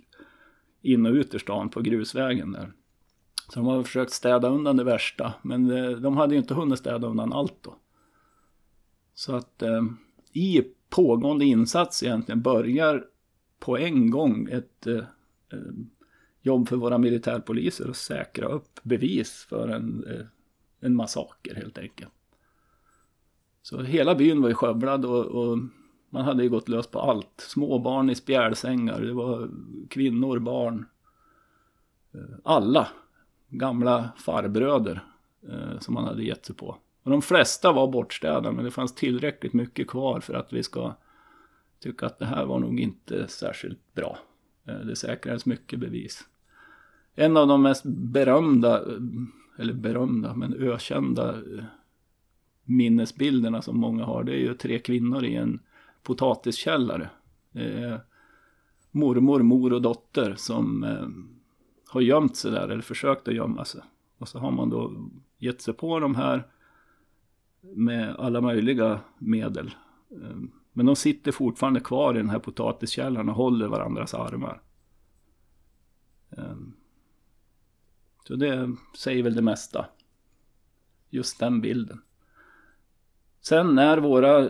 in 0.83 1.07
och 1.07 1.13
ut 1.13 1.35
ur 1.35 1.39
stan 1.39 1.69
på 1.69 1.81
grusvägen 1.81 2.53
där. 2.53 2.73
Så 3.49 3.61
de 3.61 3.67
har 3.67 3.83
försökt 3.83 4.13
städa 4.13 4.49
undan 4.49 4.77
det 4.77 4.85
värsta. 4.85 5.35
Men 5.43 5.71
eh, 5.71 5.91
de 5.91 6.17
hade 6.17 6.35
ju 6.35 6.41
inte 6.41 6.55
hunnit 6.55 6.79
städa 6.79 7.07
undan 7.07 7.33
allt 7.33 7.63
då. 7.63 7.77
Så 9.15 9.35
att 9.35 9.63
eh, 9.63 9.83
i 10.33 10.63
pågående 10.91 11.45
insats 11.45 12.03
egentligen 12.03 12.43
börjar 12.43 13.05
på 13.59 13.79
en 13.79 14.11
gång 14.11 14.49
ett 14.53 14.87
Eh, 14.87 15.03
Ehm, 15.53 15.91
jobb 16.43 16.69
för 16.69 16.77
våra 16.77 16.99
militärpoliser 16.99 17.89
att 17.89 17.97
säkra 17.97 18.49
upp 18.49 18.81
bevis 18.83 19.47
för 19.49 19.69
en, 19.69 20.05
eh, 20.05 20.27
en 20.81 20.97
massaker 20.97 21.55
helt 21.55 21.79
enkelt. 21.79 22.13
Så 23.63 23.83
hela 23.83 24.15
byn 24.15 24.43
var 24.43 24.49
ju 24.49 24.55
skövlad 24.55 25.05
och, 25.05 25.25
och, 25.25 25.59
man 26.11 26.25
hade 26.25 26.43
ju 26.43 26.49
gått 26.49 26.69
lös 26.69 26.87
på 26.87 27.01
allt. 27.01 27.35
Småbarn 27.37 28.11
i 28.11 28.15
spjälsängar, 28.15 29.01
det 29.01 29.13
var 29.13 29.51
kvinnor, 29.91 30.39
barn. 30.39 30.87
Eh, 32.15 32.37
alla 32.45 32.89
gamla 33.49 34.11
farbröder 34.17 35.05
eh, 35.49 35.79
som 35.79 35.95
man 35.95 36.05
hade 36.05 36.25
gett 36.25 36.47
sig 36.47 36.57
på. 36.57 36.77
Och 37.03 37.11
de 37.11 37.23
flesta 37.23 37.73
var 37.73 37.89
bortstädade 37.89 38.53
men 38.53 38.65
det 38.65 38.71
fanns 38.71 38.95
tillräckligt 38.95 39.53
mycket 39.53 39.89
kvar 39.89 40.21
för 40.21 40.35
att 40.35 40.53
vi 40.53 40.63
ska 40.63 40.95
tycka 41.81 42.07
att 42.07 42.19
det 42.19 42.27
här 42.27 42.45
var 42.45 42.59
nog 42.59 42.81
inte 42.81 43.29
särskilt 43.29 43.95
bra. 43.95 44.19
Eh, 44.67 44.79
det 44.79 44.97
säkrades 44.97 45.47
mycket 45.47 45.79
bevis. 45.79 46.29
En 47.15 47.37
av 47.37 47.49
de 47.49 47.63
mest 47.63 47.85
berömda, 47.85 48.79
eh, 48.79 49.01
eller 49.59 49.73
berömda, 49.73 50.35
men 50.35 50.55
ökända 50.55 51.35
eh, 51.35 51.65
minnesbilderna 52.65 53.63
som 53.63 53.79
många 53.79 54.05
har, 54.05 54.25
det 54.25 54.33
är 54.33 54.39
ju 54.39 54.55
tre 54.55 54.79
kvinnor 54.79 55.25
i 55.25 55.35
en 55.35 55.61
potatiskällare. 56.03 57.11
Mormor, 58.91 59.43
mor 59.43 59.73
och 59.73 59.83
dotter 59.83 60.35
som 60.37 60.87
har 61.89 62.01
gömt 62.01 62.37
sig 62.37 62.51
där, 62.51 62.69
eller 62.69 62.83
försökt 62.83 63.29
att 63.29 63.35
gömma 63.35 63.65
sig. 63.65 63.81
Och 64.19 64.29
så 64.29 64.39
har 64.39 64.51
man 64.51 64.71
då 64.71 65.09
gett 65.39 65.61
sig 65.61 65.75
på 65.75 66.01
de 66.01 66.15
här 66.15 66.47
med 67.61 68.17
alla 68.17 68.41
möjliga 68.41 69.01
medel. 69.19 69.75
Men 70.77 70.87
de 70.87 70.97
sitter 70.97 71.33
fortfarande 71.33 71.81
kvar 71.81 72.15
i 72.15 72.19
den 72.19 72.31
här 72.31 72.39
potatiskällan 72.39 73.29
och 73.29 73.35
håller 73.35 73.69
varandras 73.69 74.15
armar. 74.15 74.61
Ehm, 76.31 76.73
så 78.25 78.37
det 78.37 78.77
säger 78.99 79.23
väl 79.23 79.35
det 79.35 79.43
mesta. 79.43 79.87
Just 81.11 81.41
den 81.41 81.61
bilden. 81.61 82.03
Sen 83.41 83.75
när 83.75 83.99
våra, 83.99 84.49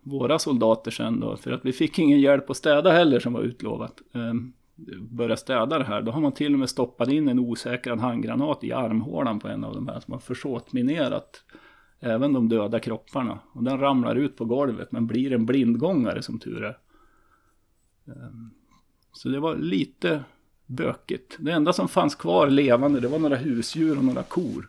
våra 0.00 0.38
soldater 0.38 0.90
sen 0.90 1.20
då, 1.20 1.36
för 1.36 1.52
att 1.52 1.64
vi 1.64 1.72
fick 1.72 1.98
ingen 1.98 2.20
hjälp 2.20 2.50
att 2.50 2.56
städa 2.56 2.90
heller 2.90 3.20
som 3.20 3.32
var 3.32 3.42
utlovat. 3.42 4.02
Ehm, 4.12 4.52
börja 5.00 5.36
städa 5.36 5.78
det 5.78 5.84
här, 5.84 6.02
då 6.02 6.12
har 6.12 6.20
man 6.20 6.32
till 6.32 6.52
och 6.52 6.58
med 6.58 6.70
stoppat 6.70 7.08
in 7.08 7.28
en 7.28 7.38
osäkrad 7.38 8.00
handgranat 8.00 8.64
i 8.64 8.72
armhålan 8.72 9.40
på 9.40 9.48
en 9.48 9.64
av 9.64 9.74
de 9.74 9.88
här 9.88 10.00
som 10.00 10.12
har 10.12 10.20
försåtminerat 10.20 11.44
Även 12.00 12.32
de 12.32 12.48
döda 12.48 12.80
kropparna. 12.80 13.38
Och 13.52 13.64
den 13.64 13.78
ramlar 13.78 14.16
ut 14.16 14.36
på 14.36 14.44
golvet 14.44 14.92
men 14.92 15.06
blir 15.06 15.32
en 15.32 15.46
blindgångare 15.46 16.22
som 16.22 16.38
tur 16.38 16.64
är. 16.64 16.78
Ehm, 18.06 18.50
så 19.12 19.28
det 19.28 19.40
var 19.40 19.56
lite 19.56 20.24
bökigt. 20.66 21.36
Det 21.38 21.52
enda 21.52 21.72
som 21.72 21.88
fanns 21.88 22.14
kvar 22.14 22.50
levande 22.50 23.00
det 23.00 23.08
var 23.08 23.18
några 23.18 23.36
husdjur 23.36 23.98
och 23.98 24.04
några 24.04 24.22
kor. 24.22 24.68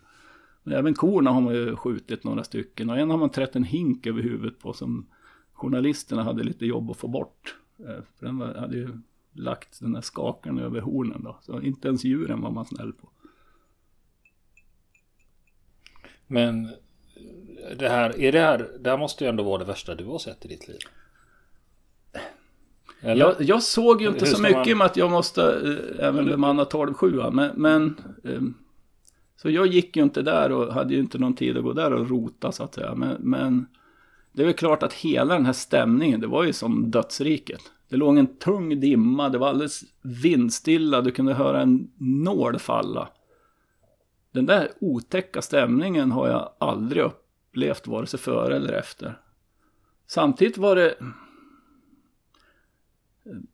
Men 0.64 0.74
även 0.74 0.94
korna 0.94 1.32
har 1.32 1.42
man 1.42 1.54
ju 1.54 1.76
skjutit 1.76 2.24
några 2.24 2.44
stycken 2.44 2.90
och 2.90 2.98
en 2.98 3.10
har 3.10 3.18
man 3.18 3.30
trätt 3.30 3.56
en 3.56 3.64
hink 3.64 4.08
över 4.08 4.22
huvudet 4.22 4.60
på 4.60 4.74
som 4.74 5.06
journalisterna 5.54 6.24
hade 6.24 6.44
lite 6.44 6.66
jobb 6.66 6.92
att 6.92 6.98
få 6.98 7.08
bort. 7.08 7.56
Ehm, 7.80 8.04
för 8.18 8.26
den 8.26 8.42
hade 8.42 8.78
ju 8.78 8.90
lagt 9.34 9.80
den 9.80 9.96
här 9.96 10.02
skakan 10.02 10.60
över 10.60 10.82
hornen 10.82 11.24
då. 11.24 11.40
Så 11.42 11.62
inte 11.62 11.88
ens 11.88 12.04
djuren 12.04 12.42
var 12.42 12.52
man 12.52 12.66
snäll 12.66 12.94
på. 12.94 13.10
Men 16.28 16.70
det 17.78 17.90
här, 17.90 18.20
är 18.20 18.32
det 18.32 18.40
här, 18.40 18.68
det 18.80 18.90
här 18.90 18.98
måste 18.98 19.24
ju 19.24 19.30
ändå 19.30 19.44
vara 19.44 19.58
det 19.58 19.66
värsta 19.66 19.96
du 19.96 20.06
har 20.06 20.20
sett 20.20 20.46
i 20.46 20.48
ditt 20.48 20.68
liv. 20.68 20.80
Jag, 23.02 23.36
jag, 23.40 23.64
såg 23.64 24.02
ju 24.02 24.08
inte 24.08 24.26
så 24.26 24.42
mycket 24.42 24.68
man... 24.68 24.78
med 24.78 24.86
att 24.86 24.98
jag 24.98 25.12
måste 25.12 25.42
äh, 25.44 26.08
även 26.08 26.26
bemanna 26.26 26.64
12-7 26.64 27.32
men, 27.32 27.52
men 27.56 27.96
äh, 28.24 28.42
Så 29.38 29.50
jag 29.50 29.68
gick 29.68 29.96
ju 29.96 30.04
inte 30.04 30.22
där 30.22 30.52
och 30.52 30.74
hade 30.74 30.94
ju 30.94 31.00
inte 31.00 31.18
någon 31.18 31.36
tid 31.36 31.58
att 31.58 31.64
gå 31.64 31.74
där 31.74 31.94
och 31.94 32.10
rota 32.10 32.52
så 32.52 32.64
att 32.64 32.74
säga. 32.74 32.96
Men, 32.96 33.16
men 33.20 33.68
det 34.32 34.42
är 34.42 34.46
väl 34.46 34.56
klart 34.56 34.84
att 34.84 34.94
hela 34.94 35.34
den 35.34 35.46
här 35.46 35.54
stämningen, 35.54 36.22
det 36.22 36.28
var 36.28 36.44
ju 36.44 36.54
som 36.54 36.92
dödsriket. 36.92 37.62
Det 37.90 37.98
låg 37.98 38.18
en 38.18 38.38
tung 38.38 38.80
dimma, 38.80 39.30
det 39.30 39.38
var 39.38 39.50
alldeles 39.50 39.82
vindstilla, 40.02 41.02
du 41.02 41.12
kunde 41.12 41.34
höra 41.34 41.62
en 41.62 41.92
nål 41.98 42.60
falla. 42.60 43.10
Den 44.32 44.46
där 44.46 44.72
otäcka 44.80 45.42
stämningen 45.42 46.12
har 46.12 46.28
jag 46.28 46.50
aldrig 46.58 47.04
upplevt 47.60 47.88
vare 47.88 48.08
sig 48.08 48.20
före 48.20 48.56
eller 48.56 48.74
efter. 48.74 49.20
Samtidigt 50.08 50.58
var 50.58 50.76
det... 50.76 50.96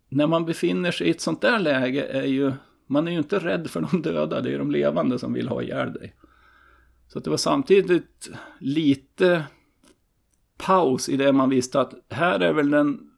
När 0.09 0.27
man 0.27 0.45
befinner 0.45 0.91
sig 0.91 1.07
i 1.07 1.09
ett 1.09 1.21
sånt 1.21 1.41
där 1.41 1.59
läge 1.59 2.03
är 2.05 2.25
ju... 2.25 2.53
Man 2.87 3.07
är 3.07 3.11
ju 3.11 3.17
inte 3.17 3.39
rädd 3.39 3.69
för 3.69 3.81
de 3.81 4.01
döda, 4.01 4.41
det 4.41 4.53
är 4.53 4.57
de 4.57 4.71
levande 4.71 5.19
som 5.19 5.33
vill 5.33 5.47
ha 5.47 5.61
ihjäl 5.61 5.93
dig. 5.93 6.15
Så 7.07 7.19
det 7.19 7.29
var 7.29 7.37
samtidigt 7.37 8.29
lite 8.59 9.43
paus 10.57 11.09
i 11.09 11.17
det 11.17 11.33
man 11.33 11.49
visste 11.49 11.81
att 11.81 11.93
här 12.09 12.39
är 12.39 12.53
väl 12.53 12.69
den 12.69 13.11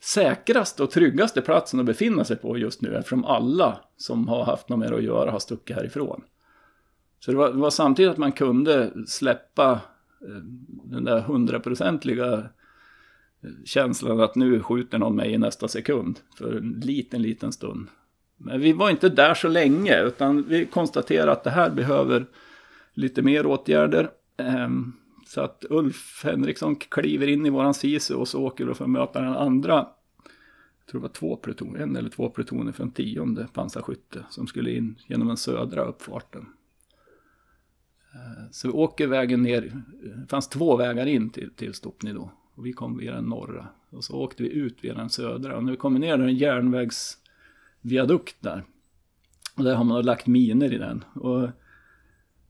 säkraste 0.00 0.82
och 0.82 0.90
tryggaste 0.90 1.42
platsen 1.42 1.80
att 1.80 1.86
befinna 1.86 2.24
sig 2.24 2.36
på 2.36 2.58
just 2.58 2.82
nu 2.82 2.96
eftersom 2.96 3.24
alla 3.24 3.80
som 3.96 4.28
har 4.28 4.44
haft 4.44 4.68
något 4.68 4.78
med 4.78 4.92
att 4.92 5.02
göra 5.02 5.30
har 5.30 5.38
stuckit 5.38 5.76
härifrån. 5.76 6.22
Så 7.20 7.30
det 7.30 7.36
var, 7.36 7.52
det 7.52 7.58
var 7.58 7.70
samtidigt 7.70 8.12
att 8.12 8.18
man 8.18 8.32
kunde 8.32 8.92
släppa 9.06 9.72
eh, 10.20 10.42
den 10.84 11.04
där 11.04 11.20
hundraprocentiga 11.20 12.34
eh, 12.34 13.50
känslan 13.64 14.20
att 14.20 14.34
nu 14.34 14.62
skjuter 14.62 14.98
någon 14.98 15.16
mig 15.16 15.32
i 15.32 15.38
nästa 15.38 15.68
sekund 15.68 16.20
för 16.38 16.56
en 16.56 16.80
liten, 16.84 17.22
liten 17.22 17.52
stund. 17.52 17.88
Men 18.36 18.60
vi 18.60 18.72
var 18.72 18.90
inte 18.90 19.08
där 19.08 19.34
så 19.34 19.48
länge 19.48 20.02
utan 20.02 20.42
vi 20.48 20.66
konstaterade 20.66 21.32
att 21.32 21.44
det 21.44 21.50
här 21.50 21.70
behöver 21.70 22.26
lite 22.94 23.22
mer 23.22 23.46
åtgärder. 23.46 24.10
Ehm, 24.36 24.92
så 25.26 25.40
att 25.40 25.64
Ulf 25.70 26.20
Henriksson 26.24 26.76
kliver 26.76 27.26
in 27.26 27.46
i 27.46 27.50
våran 27.50 27.74
SISU 27.74 28.14
och 28.14 28.28
så 28.28 28.42
åker 28.42 28.64
vi 28.64 28.74
för 28.74 28.84
att 28.84 28.90
möta 28.90 29.20
den 29.20 29.36
andra. 29.36 29.74
Jag 29.74 30.90
tror 30.90 31.00
det 31.00 31.06
var 31.06 31.14
två 31.14 31.36
plutoner, 31.36 31.80
en 31.80 31.96
eller 31.96 32.10
två 32.10 32.30
plutoner 32.30 32.72
från 32.72 32.90
tionde 32.90 33.48
pansarskytte 33.52 34.24
som 34.30 34.46
skulle 34.46 34.70
in 34.70 34.98
genom 35.06 35.28
den 35.28 35.36
södra 35.36 35.84
uppfarten. 35.84 36.46
Eh, 38.18 38.44
så 38.50 38.68
vi 38.68 38.74
åker 38.74 39.06
vägen 39.06 39.42
ner, 39.42 39.82
det 40.02 40.26
fanns 40.28 40.48
två 40.48 40.76
vägar 40.76 41.06
in 41.06 41.30
till, 41.30 41.50
till 41.56 41.74
Stopni 41.74 42.12
då. 42.12 42.30
Och 42.54 42.66
vi 42.66 42.72
kom 42.72 42.98
via 42.98 43.14
den 43.14 43.24
norra. 43.24 43.66
Och 43.90 44.04
så 44.04 44.16
åkte 44.16 44.42
vi 44.42 44.52
ut 44.52 44.84
via 44.84 44.94
den 44.94 45.10
södra. 45.10 45.56
Och 45.56 45.64
när 45.64 45.70
vi 45.70 45.76
kommer 45.76 46.00
ner 46.00 46.16
där 46.16 46.24
en 46.24 46.36
järnvägsviadukt 46.36 48.36
där. 48.40 48.64
Och 49.56 49.64
där 49.64 49.74
har 49.74 49.84
man 49.84 50.04
lagt 50.04 50.26
miner 50.26 50.72
i 50.72 50.78
den. 50.78 51.04
Och 51.14 51.48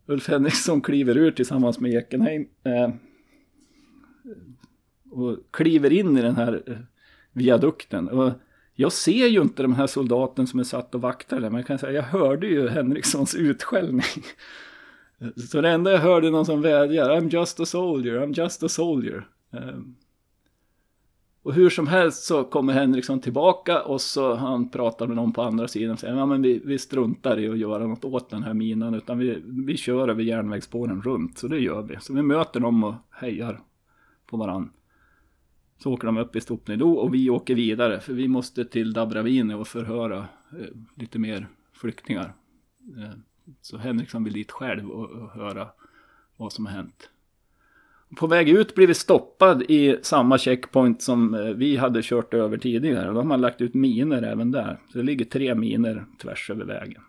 Ulf 0.06 0.28
Henriksson 0.28 0.80
kliver 0.80 1.16
ur 1.16 1.30
tillsammans 1.30 1.80
med 1.80 1.94
Ekenheim. 1.94 2.48
Eh, 2.62 2.90
och 5.10 5.38
kliver 5.50 5.92
in 5.92 6.18
i 6.18 6.22
den 6.22 6.36
här 6.36 6.62
eh, 6.66 6.76
viadukten. 7.32 8.08
Och 8.08 8.32
jag 8.74 8.92
ser 8.92 9.26
ju 9.26 9.40
inte 9.40 9.62
de 9.62 9.74
här 9.74 9.86
soldaten 9.86 10.46
som 10.46 10.60
är 10.60 10.64
satt 10.64 10.94
och 10.94 11.00
vaktar 11.00 11.40
där, 11.40 11.50
men 11.50 11.58
jag 11.58 11.66
kan 11.66 11.78
säga 11.78 11.92
jag 11.92 12.02
hörde 12.02 12.46
ju 12.46 12.68
Henrikssons 12.68 13.34
utskällning. 13.34 14.24
Så 15.50 15.60
det 15.60 15.70
enda 15.70 15.92
jag 15.92 15.98
hörde 15.98 16.26
är 16.26 16.30
någon 16.30 16.46
som 16.46 16.62
vädjar, 16.62 17.10
I'm 17.10 17.30
just 17.30 17.60
a 17.60 17.66
soldier, 17.66 18.20
I'm 18.20 18.40
just 18.40 18.62
a 18.62 18.68
soldier. 18.68 19.28
Ehm. 19.52 19.94
Och 21.42 21.54
hur 21.54 21.70
som 21.70 21.86
helst 21.86 22.24
så 22.24 22.44
kommer 22.44 22.72
Henriksson 22.72 23.20
tillbaka 23.20 23.82
och 23.82 24.00
så 24.00 24.34
han 24.34 24.70
pratar 24.70 25.06
med 25.06 25.16
någon 25.16 25.32
på 25.32 25.42
andra 25.42 25.68
sidan 25.68 25.92
och 25.92 25.98
säger 25.98 26.16
ja 26.16 26.26
men 26.26 26.42
vi, 26.42 26.62
vi 26.64 26.78
struntar 26.78 27.38
i 27.38 27.48
att 27.48 27.58
göra 27.58 27.86
något 27.86 28.04
åt 28.04 28.30
den 28.30 28.42
här 28.42 28.54
minan 28.54 28.94
utan 28.94 29.18
vi, 29.18 29.42
vi 29.44 29.76
kör 29.76 30.08
över 30.08 30.22
järnvägsspåren 30.22 31.02
runt. 31.02 31.38
Så 31.38 31.48
det 31.48 31.58
gör 31.58 31.82
vi. 31.82 31.96
Så 32.00 32.14
vi 32.14 32.22
möter 32.22 32.60
dem 32.60 32.84
och 32.84 32.94
hejar 33.10 33.60
på 34.26 34.36
varann. 34.36 34.70
Så 35.82 35.92
åker 35.92 36.06
de 36.06 36.16
upp 36.18 36.36
i 36.36 36.40
Stopnido 36.40 36.88
och 36.88 37.14
vi 37.14 37.30
åker 37.30 37.54
vidare 37.54 38.00
för 38.00 38.12
vi 38.12 38.28
måste 38.28 38.64
till 38.64 38.92
Dabravini 38.92 39.54
och 39.54 39.68
förhöra 39.68 40.18
eh, 40.52 40.66
lite 40.94 41.18
mer 41.18 41.48
flyktingar. 41.72 42.34
Eh, 42.96 43.18
så 43.60 43.78
Henriksson 43.78 44.24
vill 44.24 44.32
dit 44.32 44.50
själv 44.50 44.90
och, 44.90 45.10
och 45.10 45.30
höra 45.30 45.68
vad 46.36 46.52
som 46.52 46.66
har 46.66 46.72
hänt. 46.72 47.10
På 48.16 48.26
väg 48.26 48.48
ut 48.48 48.74
blir 48.74 48.86
vi 48.86 48.94
stoppad 48.94 49.62
i 49.62 49.98
samma 50.02 50.38
checkpoint 50.38 51.02
som 51.02 51.34
eh, 51.34 51.40
vi 51.40 51.76
hade 51.76 52.02
kört 52.02 52.34
över 52.34 52.58
tidigare. 52.58 53.06
Då 53.06 53.14
har 53.14 53.24
man 53.24 53.40
lagt 53.40 53.60
ut 53.60 53.74
miner 53.74 54.22
även 54.22 54.50
där. 54.50 54.80
Så 54.92 54.98
det 54.98 55.04
ligger 55.04 55.24
tre 55.24 55.54
miner 55.54 56.04
tvärs 56.22 56.50
över 56.50 56.64
vägen. 56.64 57.02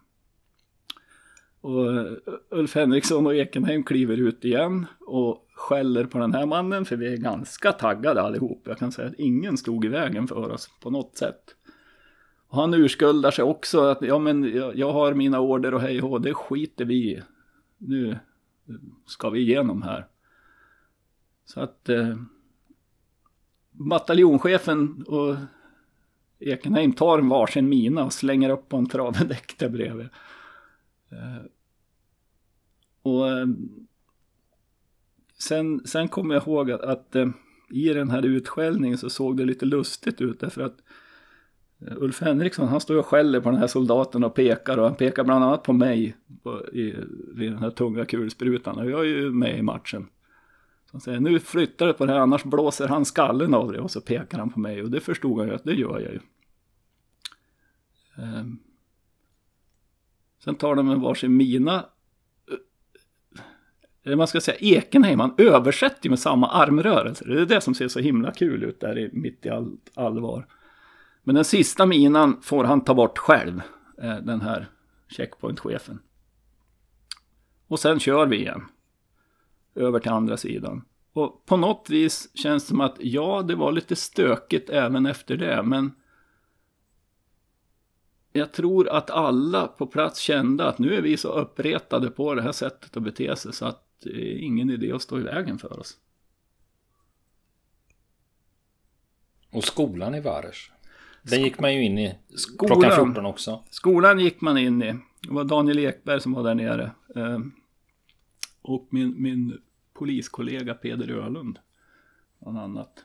Och 1.62 1.94
eh, 1.94 2.12
Ulf 2.50 2.76
Henriksson 2.76 3.26
och 3.26 3.36
Ekenheim 3.36 3.84
kliver 3.84 4.18
ut 4.18 4.46
igen 4.46 4.86
och 5.00 5.46
skäller 5.56 6.06
på 6.06 6.18
den 6.18 6.34
här 6.34 6.46
mannen 6.46 6.86
för 6.86 6.96
vi 6.96 7.14
är 7.14 7.18
ganska 7.18 7.72
taggade 7.72 8.22
allihop. 8.22 8.62
Jag 8.66 8.78
kan 8.78 8.92
säga 8.92 9.08
att 9.08 9.20
ingen 9.20 9.58
stod 9.58 9.86
i 9.86 9.88
vägen 9.88 10.28
för 10.28 10.52
oss 10.52 10.70
på 10.82 10.90
något 10.90 11.18
sätt. 11.18 11.56
Och 12.50 12.58
han 12.58 12.74
urskuldar 12.74 13.32
sig 13.32 13.44
också 13.44 13.82
att 13.82 14.02
ja 14.02 14.20
men 14.20 14.56
jag, 14.56 14.76
jag 14.76 14.94
har 14.94 15.14
mina 15.14 15.40
order 15.40 15.74
och 15.74 15.82
hej 15.82 16.02
och 16.02 16.22
det 16.22 16.34
skiter 16.34 16.86
vi 16.86 16.96
i. 16.96 17.22
Nu 17.78 18.20
ska 19.06 19.30
vi 19.30 19.40
igenom 19.40 19.82
här. 19.82 20.08
Så 21.46 21.62
att 21.62 21.90
eh, 21.90 22.18
bataljonschefen 23.72 25.04
och 25.04 25.36
Ekenheim 26.40 26.94
tar 26.94 27.20
en 27.20 27.30
varsin 27.30 27.70
mina 27.70 28.06
och 28.06 28.14
slänger 28.14 28.50
upp 28.50 28.70
på 28.70 28.78
en 28.78 28.90
travedäck 28.90 29.58
där 29.58 29.70
bredvid. 29.70 30.10
Eh, 31.10 31.46
och 33.02 33.30
eh, 33.30 33.48
sen, 35.38 35.88
sen 35.88 36.08
kommer 36.08 36.36
jag 36.36 36.44
ihåg 36.44 36.72
att, 36.72 36.82
att 36.82 37.16
eh, 37.16 37.30
i 37.70 37.94
den 37.94 38.10
här 38.10 38.26
utskällningen 38.26 38.98
så 38.98 39.10
såg 39.10 39.38
det 39.38 39.46
lite 39.46 39.66
lustigt 39.66 40.22
ut 40.22 40.40
därför 40.40 40.62
att 40.62 40.78
eh, 40.78 40.86
Eh, 41.88 41.94
Ulf 41.98 42.22
Henriksson 42.22 42.68
han 42.68 42.82
står 42.82 42.96
och 42.96 43.06
skäller 43.06 43.40
på 43.40 43.50
den 43.50 43.60
här 43.60 43.68
soldaten 43.68 44.24
och 44.24 44.36
pekar 44.36 44.78
och 44.78 44.84
han 44.84 44.96
pekar 44.96 45.24
bland 45.24 45.44
annat 45.44 45.64
på 45.64 45.74
mig 45.74 46.16
på, 46.44 46.68
i, 46.68 46.96
vid 47.34 47.52
den 47.52 47.60
här 47.60 47.72
tunga 47.72 48.06
kulsprutan 48.06 48.80
och 48.80 48.90
jag 48.90 49.00
är 49.00 49.06
ju 49.06 49.32
med 49.32 49.58
i 49.58 49.62
matchen. 49.62 50.08
Han 50.92 51.02
säger 51.02 51.20
nu 51.20 51.40
flyttar 51.40 51.88
du 51.88 51.94
på 51.94 52.06
det 52.06 52.12
här 52.12 52.20
annars 52.20 52.44
blåser 52.44 52.88
han 52.88 53.06
skallen 53.06 53.54
av 53.54 53.72
dig 53.72 53.82
och 53.82 53.92
så 53.92 54.02
pekar 54.02 54.40
han 54.40 54.50
på 54.50 54.60
mig 54.60 54.84
och 54.84 54.92
det 54.92 55.00
förstod 55.00 55.40
han 55.40 55.48
ju 55.48 55.56
att 55.56 55.64
det 55.64 55.74
gör 55.74 56.00
jag 56.00 56.14
ju. 56.14 56.20
Um, 58.18 58.60
sen 60.44 60.56
tar 60.56 60.76
de 60.76 60.90
en 60.90 61.02
varsin 61.02 61.38
mina. 61.38 61.76
Eh, 62.52 63.42
eller 64.04 64.16
man 64.16 64.28
ska 64.28 64.42
säga 64.42 64.58
Ekenheim, 64.58 65.20
han 65.20 65.36
översätter 65.38 66.04
ju 66.04 66.10
med 66.10 66.20
samma 66.20 66.50
armrörelser, 66.50 67.26
Det 67.26 67.42
är 67.42 67.46
det 67.46 67.62
som 67.62 67.76
ser 67.76 67.88
så 67.88 68.00
himla 68.00 68.32
kul 68.32 68.64
ut 68.64 68.80
där 68.80 69.10
mitt 69.14 69.46
i 69.46 69.50
allt 69.50 69.92
allvar. 69.94 70.46
Men 71.24 71.36
den 71.36 71.46
sista 71.46 71.86
minan 71.86 72.42
får 72.42 72.64
han 72.64 72.84
ta 72.84 72.94
bort 72.94 73.18
själv, 73.18 73.62
eh, 74.02 74.18
den 74.18 74.42
här 74.42 74.70
checkpointchefen. 75.08 76.00
Och 77.68 77.80
sen 77.80 78.00
kör 78.00 78.26
vi 78.26 78.38
igen 78.38 78.66
över 79.76 80.00
till 80.00 80.12
andra 80.12 80.38
sidan. 80.38 80.86
Och 81.14 81.46
på 81.46 81.58
något 81.58 81.90
vis 81.90 82.30
känns 82.34 82.64
det 82.64 82.70
som 82.70 82.82
att 82.82 82.96
ja, 83.00 83.42
det 83.42 83.56
var 83.56 83.72
lite 83.72 83.96
stökigt 83.96 84.70
även 84.70 85.06
efter 85.06 85.38
det, 85.38 85.64
men 85.64 85.92
jag 88.32 88.52
tror 88.52 88.90
att 88.90 89.10
alla 89.10 89.68
på 89.68 89.88
plats 89.88 90.20
kände 90.20 90.68
att 90.68 90.80
nu 90.80 90.96
är 90.96 91.02
vi 91.02 91.18
så 91.18 91.30
uppretade 91.32 92.12
på 92.12 92.36
det 92.36 92.42
här 92.42 92.52
sättet 92.52 92.98
att 92.98 93.04
bete 93.04 93.36
sig 93.36 93.54
så 93.54 93.66
att 93.66 93.86
det 94.04 94.10
är 94.10 94.38
ingen 94.38 94.70
idé 94.70 94.92
att 94.92 95.02
stå 95.02 95.20
i 95.20 95.24
vägen 95.24 95.58
för 95.60 95.80
oss. 95.80 95.98
Och 99.52 99.64
skolan 99.64 100.16
i 100.16 100.22
Vares? 100.22 100.72
Den 101.24 101.42
gick 101.42 101.60
man 101.60 101.74
ju 101.74 101.84
in 101.84 101.98
i 101.98 102.20
skolan, 102.36 102.82
klockan 102.82 103.06
14 103.06 103.26
också. 103.26 103.64
Skolan 103.70 104.20
gick 104.20 104.42
man 104.42 104.58
in 104.58 104.84
i. 104.84 104.96
Det 105.28 105.34
var 105.34 105.44
Daniel 105.44 105.80
Ekberg 105.80 106.22
som 106.22 106.34
var 106.34 106.44
där 106.44 106.56
nere. 106.56 106.92
Ehm, 107.16 107.52
och 108.62 108.88
min, 108.90 109.22
min 109.22 109.58
poliskollega 109.94 110.74
Peder 110.74 111.12
Ölund. 111.12 111.60
Bland 112.40 112.60
annat. 112.60 113.04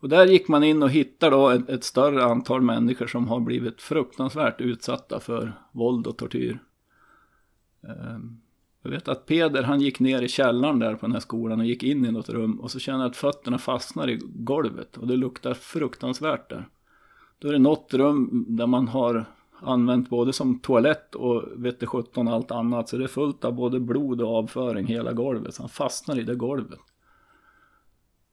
Och 0.00 0.08
där 0.08 0.26
gick 0.26 0.48
man 0.48 0.64
in 0.64 0.82
och 0.82 0.90
hittade 0.90 1.36
då 1.36 1.48
ett, 1.48 1.68
ett, 1.68 1.84
större 1.84 2.24
antal 2.24 2.60
människor 2.60 3.06
som 3.06 3.28
har 3.28 3.40
blivit 3.40 3.82
fruktansvärt 3.82 4.60
utsatta 4.60 5.20
för 5.20 5.52
våld 5.72 6.06
och 6.06 6.16
tortyr. 6.16 6.58
Um, 7.80 8.40
jag 8.82 8.90
vet 8.90 9.08
att 9.08 9.26
Peder 9.26 9.62
han 9.62 9.80
gick 9.80 10.00
ner 10.00 10.22
i 10.22 10.28
källaren 10.28 10.78
där 10.78 10.94
på 10.94 11.06
den 11.06 11.12
här 11.12 11.20
skolan 11.20 11.60
och 11.60 11.66
gick 11.66 11.82
in 11.82 12.04
i 12.04 12.12
något 12.12 12.28
rum 12.28 12.60
och 12.60 12.70
så 12.70 12.78
kände 12.78 13.04
jag 13.04 13.10
att 13.10 13.16
fötterna 13.16 13.58
fastnar 13.58 14.10
i 14.10 14.20
golvet 14.24 14.96
och 14.96 15.06
det 15.06 15.16
luktar 15.16 15.54
fruktansvärt 15.54 16.50
där. 16.50 16.68
Då 17.38 17.48
är 17.48 17.52
det 17.52 17.58
något 17.58 17.94
rum 17.94 18.44
där 18.48 18.66
man 18.66 18.88
har 18.88 19.24
använt 19.60 20.10
både 20.10 20.32
som 20.32 20.58
toalett 20.58 21.14
och 21.14 21.44
vette 21.56 21.86
sjutton 21.86 22.28
allt 22.28 22.50
annat. 22.50 22.88
Så 22.88 22.96
det 22.96 23.04
är 23.04 23.08
fullt 23.08 23.44
av 23.44 23.54
både 23.54 23.80
blod 23.80 24.20
och 24.20 24.36
avföring 24.36 24.86
hela 24.86 25.12
golvet. 25.12 25.54
Så 25.54 25.62
han 25.62 25.68
fastnar 25.68 26.18
i 26.18 26.22
det 26.22 26.34
golvet. 26.34 26.80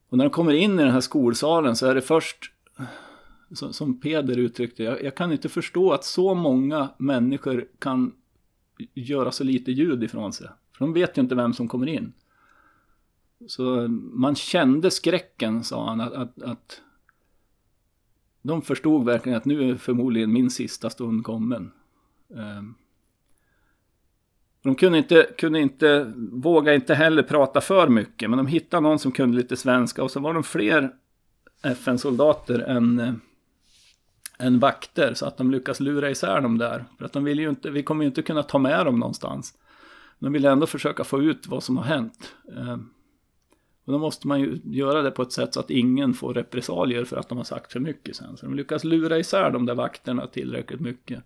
Och 0.08 0.18
när 0.18 0.24
han 0.24 0.30
kommer 0.30 0.52
in 0.52 0.78
i 0.78 0.82
den 0.82 0.92
här 0.92 1.00
skolsalen 1.00 1.76
så 1.76 1.86
är 1.86 1.94
det 1.94 2.02
först, 2.02 2.52
som 3.70 4.00
Peder 4.00 4.38
uttryckte 4.38 4.82
jag, 4.82 5.04
jag 5.04 5.14
kan 5.14 5.32
inte 5.32 5.48
förstå 5.48 5.92
att 5.92 6.04
så 6.04 6.34
många 6.34 6.88
människor 6.98 7.68
kan 7.78 8.12
göra 8.94 9.32
så 9.32 9.44
lite 9.44 9.72
ljud 9.72 10.04
ifrån 10.04 10.32
sig. 10.32 10.48
För 10.72 10.84
de 10.84 10.92
vet 10.92 11.18
ju 11.18 11.22
inte 11.22 11.34
vem 11.34 11.52
som 11.52 11.68
kommer 11.68 11.86
in. 11.86 12.12
Så 13.46 13.88
man 14.12 14.34
kände 14.34 14.90
skräcken, 14.90 15.64
sa 15.64 15.88
han, 15.88 16.00
att, 16.00 16.12
att, 16.12 16.42
att 16.42 16.80
de 18.44 18.62
förstod 18.62 19.04
verkligen 19.04 19.38
att 19.38 19.44
nu 19.44 19.70
är 19.70 19.76
förmodligen 19.76 20.32
min 20.32 20.50
sista 20.50 20.90
stund 20.90 21.24
kommen. 21.24 21.72
Ehm. 22.36 22.74
De 24.62 24.74
kunde 24.74 24.98
inte, 24.98 25.26
kunde 25.38 25.60
inte, 25.60 26.12
våga 26.16 26.74
inte 26.74 26.94
heller 26.94 27.22
prata 27.22 27.60
för 27.60 27.88
mycket, 27.88 28.30
men 28.30 28.36
de 28.36 28.46
hittade 28.46 28.80
någon 28.80 28.98
som 28.98 29.12
kunde 29.12 29.36
lite 29.36 29.56
svenska 29.56 30.02
och 30.02 30.10
så 30.10 30.20
var 30.20 30.34
de 30.34 30.42
fler 30.42 30.90
FN-soldater 31.62 32.58
än, 32.58 32.98
eh, 32.98 33.14
än 34.38 34.58
vakter, 34.58 35.14
så 35.14 35.26
att 35.26 35.36
de 35.36 35.50
lyckas 35.50 35.80
lura 35.80 36.10
isär 36.10 36.40
dem 36.40 36.58
där. 36.58 36.84
För 36.98 37.04
att 37.04 37.12
de 37.12 37.24
vill 37.24 37.38
ju 37.38 37.48
inte, 37.48 37.70
vi 37.70 37.82
kommer 37.82 38.04
ju 38.04 38.08
inte 38.08 38.22
kunna 38.22 38.42
ta 38.42 38.58
med 38.58 38.86
dem 38.86 39.00
någonstans. 39.00 39.54
De 40.18 40.32
ville 40.32 40.50
ändå 40.50 40.66
försöka 40.66 41.04
få 41.04 41.22
ut 41.22 41.46
vad 41.46 41.62
som 41.62 41.76
har 41.76 41.84
hänt. 41.84 42.34
Ehm. 42.56 42.90
Och 43.84 43.92
då 43.92 43.98
måste 43.98 44.28
man 44.28 44.40
ju 44.40 44.60
göra 44.64 45.02
det 45.02 45.10
på 45.10 45.22
ett 45.22 45.32
sätt 45.32 45.54
så 45.54 45.60
att 45.60 45.70
ingen 45.70 46.14
får 46.14 46.34
repressalier 46.34 47.04
för 47.04 47.16
att 47.16 47.28
de 47.28 47.38
har 47.38 47.44
sagt 47.44 47.72
för 47.72 47.80
mycket 47.80 48.16
sen. 48.16 48.36
Så 48.36 48.46
de 48.46 48.54
lyckas 48.54 48.84
lura 48.84 49.18
isär 49.18 49.50
de 49.50 49.66
där 49.66 49.74
vakterna 49.74 50.26
tillräckligt 50.26 50.80
mycket. 50.80 51.24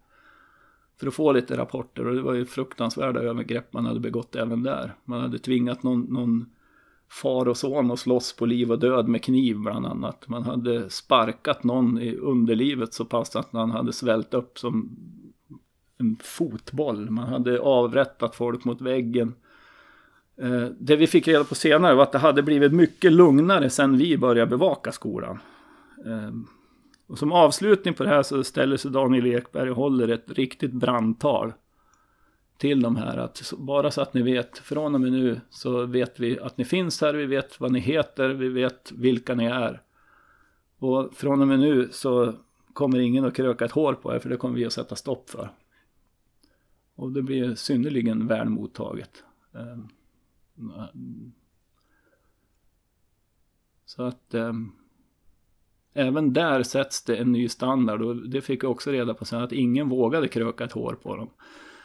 För 1.00 1.06
att 1.06 1.14
få 1.14 1.32
lite 1.32 1.56
rapporter 1.56 2.06
och 2.06 2.14
det 2.14 2.22
var 2.22 2.34
ju 2.34 2.46
fruktansvärda 2.46 3.20
övergrepp 3.20 3.72
man 3.72 3.86
hade 3.86 4.00
begått 4.00 4.36
även 4.36 4.62
där. 4.62 4.94
Man 5.04 5.20
hade 5.20 5.38
tvingat 5.38 5.82
någon, 5.82 6.00
någon 6.00 6.46
far 7.22 7.48
och 7.48 7.56
son 7.56 7.90
att 7.90 7.98
slåss 7.98 8.36
på 8.36 8.46
liv 8.46 8.72
och 8.72 8.78
död 8.78 9.08
med 9.08 9.24
kniv 9.24 9.58
bland 9.58 9.86
annat. 9.86 10.28
Man 10.28 10.42
hade 10.42 10.90
sparkat 10.90 11.64
någon 11.64 11.98
i 11.98 12.16
underlivet 12.16 12.94
så 12.94 13.04
pass 13.04 13.36
att 13.36 13.52
han 13.52 13.70
hade 13.70 13.92
svällt 13.92 14.34
upp 14.34 14.58
som 14.58 14.98
en 15.98 16.16
fotboll. 16.22 17.10
Man 17.10 17.28
hade 17.28 17.60
avrättat 17.60 18.36
folk 18.36 18.64
mot 18.64 18.80
väggen. 18.80 19.34
Eh, 20.40 20.66
det 20.78 20.96
vi 20.96 21.06
fick 21.06 21.28
reda 21.28 21.44
på 21.44 21.54
senare 21.54 21.94
var 21.94 22.02
att 22.02 22.12
det 22.12 22.18
hade 22.18 22.42
blivit 22.42 22.72
mycket 22.72 23.12
lugnare 23.12 23.70
sen 23.70 23.98
vi 23.98 24.18
började 24.18 24.50
bevaka 24.50 24.92
skolan. 24.92 25.38
Eh, 26.06 26.30
och 27.06 27.18
som 27.18 27.32
avslutning 27.32 27.94
på 27.94 28.04
det 28.04 28.08
här 28.08 28.22
så 28.22 28.44
ställer 28.44 28.76
sig 28.76 28.90
Daniel 28.90 29.26
Ekberg 29.26 29.70
och 29.70 29.76
håller 29.76 30.08
ett 30.08 30.30
riktigt 30.30 30.72
brandtal 30.72 31.52
till 32.58 32.82
de 32.82 32.96
här. 32.96 33.16
Att 33.16 33.52
bara 33.58 33.90
så 33.90 34.00
att 34.00 34.14
ni 34.14 34.22
vet, 34.22 34.58
från 34.58 34.94
och 34.94 35.00
med 35.00 35.12
nu 35.12 35.40
så 35.50 35.86
vet 35.86 36.20
vi 36.20 36.40
att 36.40 36.58
ni 36.58 36.64
finns 36.64 37.00
här, 37.00 37.14
vi 37.14 37.26
vet 37.26 37.60
vad 37.60 37.72
ni 37.72 37.80
heter, 37.80 38.28
vi 38.28 38.48
vet 38.48 38.92
vilka 38.92 39.34
ni 39.34 39.44
är. 39.44 39.82
Och 40.78 41.14
från 41.14 41.40
och 41.40 41.48
med 41.48 41.60
nu 41.60 41.88
så 41.92 42.34
kommer 42.72 42.98
ingen 42.98 43.24
att 43.24 43.34
kröka 43.34 43.64
ett 43.64 43.72
hår 43.72 43.94
på 43.94 44.14
er, 44.14 44.18
för 44.18 44.28
det 44.28 44.36
kommer 44.36 44.54
vi 44.54 44.66
att 44.66 44.72
sätta 44.72 44.96
stopp 44.96 45.30
för. 45.30 45.50
Och 46.94 47.12
det 47.12 47.22
blir 47.22 47.54
synnerligen 47.54 48.26
väl 48.26 48.48
mottaget. 48.48 49.24
Eh, 49.54 49.78
så 53.86 54.02
att 54.02 54.34
eh, 54.34 54.52
även 55.92 56.32
där 56.32 56.62
sätts 56.62 57.04
det 57.04 57.16
en 57.16 57.32
ny 57.32 57.48
standard 57.48 58.02
och 58.02 58.16
det 58.16 58.40
fick 58.40 58.64
jag 58.64 58.70
också 58.70 58.90
reda 58.90 59.14
på 59.14 59.24
sen 59.24 59.42
att 59.42 59.52
ingen 59.52 59.88
vågade 59.88 60.28
kröka 60.28 60.64
ett 60.64 60.72
hår 60.72 60.98
på 61.02 61.16
dem. 61.16 61.30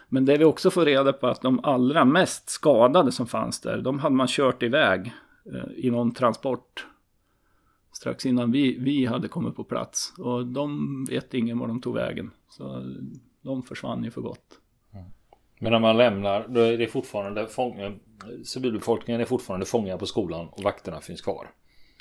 Men 0.09 0.25
det 0.25 0.37
vi 0.37 0.45
också 0.45 0.71
får 0.71 0.85
reda 0.85 1.13
på 1.13 1.27
är 1.27 1.31
att 1.31 1.41
de 1.41 1.59
allra 1.63 2.05
mest 2.05 2.49
skadade 2.49 3.11
som 3.11 3.27
fanns 3.27 3.61
där, 3.61 3.81
de 3.81 3.99
hade 3.99 4.15
man 4.15 4.27
kört 4.27 4.63
iväg 4.63 5.13
eh, 5.45 5.85
i 5.85 5.91
någon 5.91 6.13
transport 6.13 6.87
strax 7.91 8.25
innan 8.25 8.51
vi, 8.51 8.79
vi 8.79 9.05
hade 9.05 9.27
kommit 9.27 9.55
på 9.55 9.63
plats. 9.63 10.13
Och 10.17 10.45
de 10.45 11.05
vet 11.09 11.33
ingen 11.33 11.59
var 11.59 11.67
de 11.67 11.81
tog 11.81 11.95
vägen. 11.95 12.31
Så 12.49 12.95
de 13.41 13.63
försvann 13.63 14.03
ju 14.03 14.11
för 14.11 14.21
gott. 14.21 14.59
Men 15.63 15.71
när 15.71 15.79
man 15.79 15.97
lämnar, 15.97 16.45
då 16.47 16.59
är 16.59 16.77
det 16.77 16.87
fortfarande 16.87 17.47
fångar, 17.47 17.85
eh, 17.85 18.41
civilbefolkningen 18.43 19.21
är 19.21 19.25
fortfarande 19.25 19.65
fångar 19.65 19.97
på 19.97 20.05
skolan 20.05 20.47
och 20.51 20.63
vakterna 20.63 21.01
finns 21.01 21.21
kvar. 21.21 21.47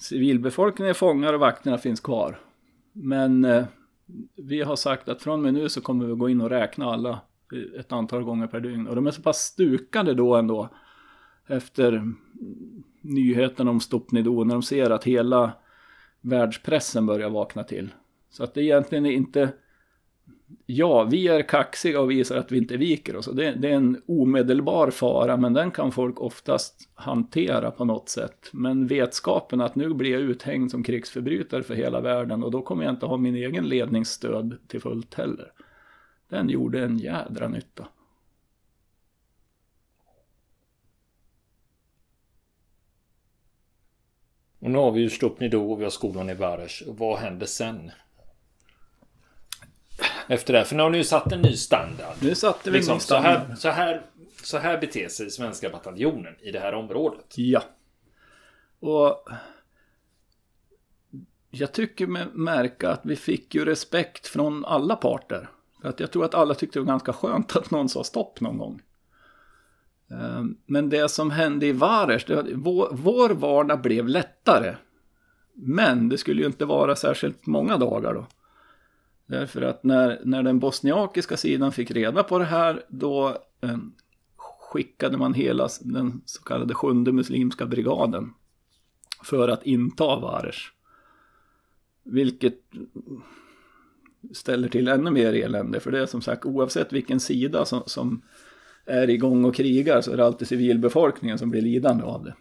Civilbefolkningen 0.03 0.91
är 0.91 0.95
fångar 0.95 1.33
och 1.33 1.41
vakterna 1.41 1.79
finns 1.79 2.01
kvar. 2.01 2.41
Men 2.93 3.45
eh, 3.45 3.65
vi 4.37 4.63
har 4.63 4.77
sagt 4.77 5.09
att 5.09 5.23
från 5.23 5.33
och 5.33 5.39
med 5.39 5.55
nu 5.55 5.69
så 5.69 5.81
kommer 5.81 6.07
vi 6.07 6.15
gå 6.15 6.29
in 6.29 6.41
och 6.41 6.51
räkna 6.51 6.93
alla 6.93 7.11
eh, 7.53 7.81
ett 7.81 7.93
antal 7.93 8.23
gånger 8.23 8.47
per 8.47 8.61
dygn. 8.61 8.87
Och 8.87 8.97
de 8.97 9.07
är 9.07 9.11
så 9.11 9.23
pass 9.23 9.39
stukade 9.39 10.15
då 10.15 10.37
ändå. 10.37 10.69
Efter 11.47 12.13
nyheten 13.01 13.69
om 13.69 13.81
Stopnido. 13.81 14.45
När 14.45 14.55
de 14.55 14.63
ser 14.63 14.91
att 14.91 15.05
hela 15.05 15.53
världspressen 16.21 17.07
börjar 17.07 17.31
vakna 17.31 17.65
till. 17.65 17.89
Så 18.31 18.45
att 18.45 18.55
det 18.55 18.63
egentligen 18.63 19.07
är 19.07 19.11
inte 19.11 19.53
ja, 20.67 21.05
vi 21.05 21.29
är 21.29 21.43
kaxiga 21.43 22.01
och 22.01 22.11
visar 22.11 22.37
att 22.37 22.53
vi 22.53 22.59
inte 22.59 22.77
viker 22.77 23.17
oss. 23.17 23.27
Det, 23.27 23.53
det, 23.53 23.69
är 23.69 23.75
en 23.75 24.03
omedelbar 24.07 24.91
fara, 24.91 25.37
men 25.37 25.53
den 25.53 25.71
kan 25.71 25.93
folk 25.93 26.21
oftast 26.21 26.91
hantera 26.95 27.71
på 27.71 27.85
något 27.85 28.09
sätt. 28.09 28.51
Men 28.53 28.87
vetskapen 28.87 29.61
att 29.61 29.75
nu 29.75 29.95
blir 29.95 30.11
jag 30.11 30.21
uthängd 30.21 30.71
som 30.71 30.83
krigsförbrytare 30.83 31.63
för 31.63 31.75
hela 31.75 32.01
världen 32.01 32.43
och 32.43 32.51
då 32.51 32.63
kommer 32.63 32.85
jag 32.85 32.93
inte 32.93 33.07
ha 33.07 33.17
min 33.17 33.35
egen 33.35 33.69
ledningsstöd 33.69 34.57
till 34.67 34.81
fullt 34.81 35.15
heller. 35.15 35.53
Den 36.29 36.49
gjorde 36.49 36.85
en 36.85 36.99
jädra 36.99 37.49
nytta. 37.49 37.89
Och 44.59 44.71
nu 44.71 44.79
har 44.79 44.93
vi 44.93 45.01
ju 45.01 45.11
Stupnido 45.11 45.59
och 45.59 45.81
vi 45.81 45.85
har 45.85 45.91
skolan 45.91 46.31
i 46.31 46.35
Varesh. 46.35 46.83
Vad 46.87 47.19
händer 47.19 47.47
sen? 47.47 47.91
Efter 50.27 50.53
det. 50.53 50.65
För 50.65 50.77
nu 50.77 50.83
har 50.83 50.91
ni 50.91 50.99
ju 50.99 51.05
satt 51.05 51.33
en 51.33 51.43
ny 51.43 51.57
standard. 51.57 52.17
Nu 52.21 52.35
satte 52.35 52.71
vi 52.71 52.77
liksom, 52.77 52.93
en 52.93 52.97
ny 52.97 53.01
standard. 53.01 53.33
Så 53.35 53.47
här, 53.49 53.57
så, 53.57 53.69
här, 53.69 54.03
så 54.43 54.59
här 54.59 54.79
beter 54.79 55.09
sig 55.09 55.31
svenska 55.31 55.71
bataljonen 55.71 56.35
i 56.41 56.51
det 56.51 56.61
här 56.61 56.75
området. 56.75 57.35
Ja. 57.37 57.63
Och 58.81 59.29
jag 61.51 61.73
tycker 61.73 62.07
mig 62.07 62.27
märka 62.33 62.91
att 62.91 63.01
vi 63.05 63.17
fick 63.17 63.55
ju 63.55 63.65
respekt 63.65 64.27
från 64.27 64.65
alla 64.65 64.97
parter. 64.97 65.49
För 65.83 65.89
att 65.89 66.01
jag 66.01 66.11
tror 66.11 66.25
att 66.25 66.35
alla 66.35 66.55
tyckte 66.55 66.79
det 66.79 66.83
var 66.83 66.89
ganska 66.89 67.13
skönt 67.13 67.57
att 67.57 67.71
någon 67.71 67.89
sa 67.89 68.05
stopp 68.05 68.41
någon 68.41 68.59
gång. 68.59 68.83
Ehm, 70.11 70.57
men 70.67 70.89
det 70.89 71.09
som 71.11 71.31
hände 71.31 71.67
i 71.67 71.73
Vares, 71.73 72.25
vår, 72.55 72.89
vår 72.93 73.31
vardag 73.31 73.83
blev 73.83 74.09
lättare. 74.09 74.75
Men 75.55 76.09
det 76.09 76.19
skulle 76.19 76.41
ju 76.41 76.47
inte 76.47 76.65
vara 76.65 76.97
särskilt 76.97 77.47
många 77.47 77.77
dagar 77.77 78.15
då. 78.15 78.27
Därför 79.33 79.63
att 79.63 79.85
när, 79.85 80.21
när 80.25 80.43
den 80.43 80.59
bosniakiska 80.59 81.37
sidan 81.37 81.73
fick 81.73 81.91
reda 81.91 82.23
på 82.23 82.39
det 82.39 82.45
här, 82.45 82.85
då 82.89 83.29
eh, 83.61 83.79
skickade 84.37 85.17
man 85.17 85.35
hela 85.35 85.69
den 85.81 86.23
så 86.25 86.43
kallade 86.43 86.75
sjunde 86.75 87.13
muslimska 87.13 87.67
brigaden 87.67 88.35
för 89.25 89.49
att 89.49 89.67
inta 89.67 90.21
Vares. 90.21 90.57
Vilket 92.03 92.59
ställer 94.33 94.69
till 94.69 94.89
ännu 94.89 95.11
mer 95.11 95.33
elände, 95.33 95.81
för 95.81 95.91
det 95.91 96.01
är 96.01 96.07
som 96.07 96.23
sagt 96.23 96.45
oavsett 96.45 96.93
vilken 96.93 97.21
sida 97.21 97.65
som, 97.65 97.83
som 97.87 98.23
är 98.85 99.11
igång 99.11 99.45
och 99.45 99.55
krigar 99.55 100.01
så 100.01 100.13
är 100.13 100.17
det 100.17 100.27
alltid 100.27 100.49
civilbefolkningen 100.49 101.39
som 101.39 101.51
blir 101.51 101.63
lidande 101.63 102.05
av 102.05 102.25
det. 102.25 102.35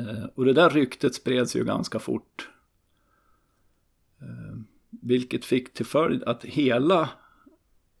Eh, 0.00 0.24
och 0.34 0.44
det 0.44 0.52
där 0.52 0.70
ryktet 0.70 1.14
spreds 1.14 1.56
ju 1.56 1.64
ganska 1.64 1.98
fort. 1.98 2.49
Vilket 5.00 5.44
fick 5.44 5.74
till 5.74 5.86
följd 5.86 6.24
att 6.24 6.44
hela 6.44 7.08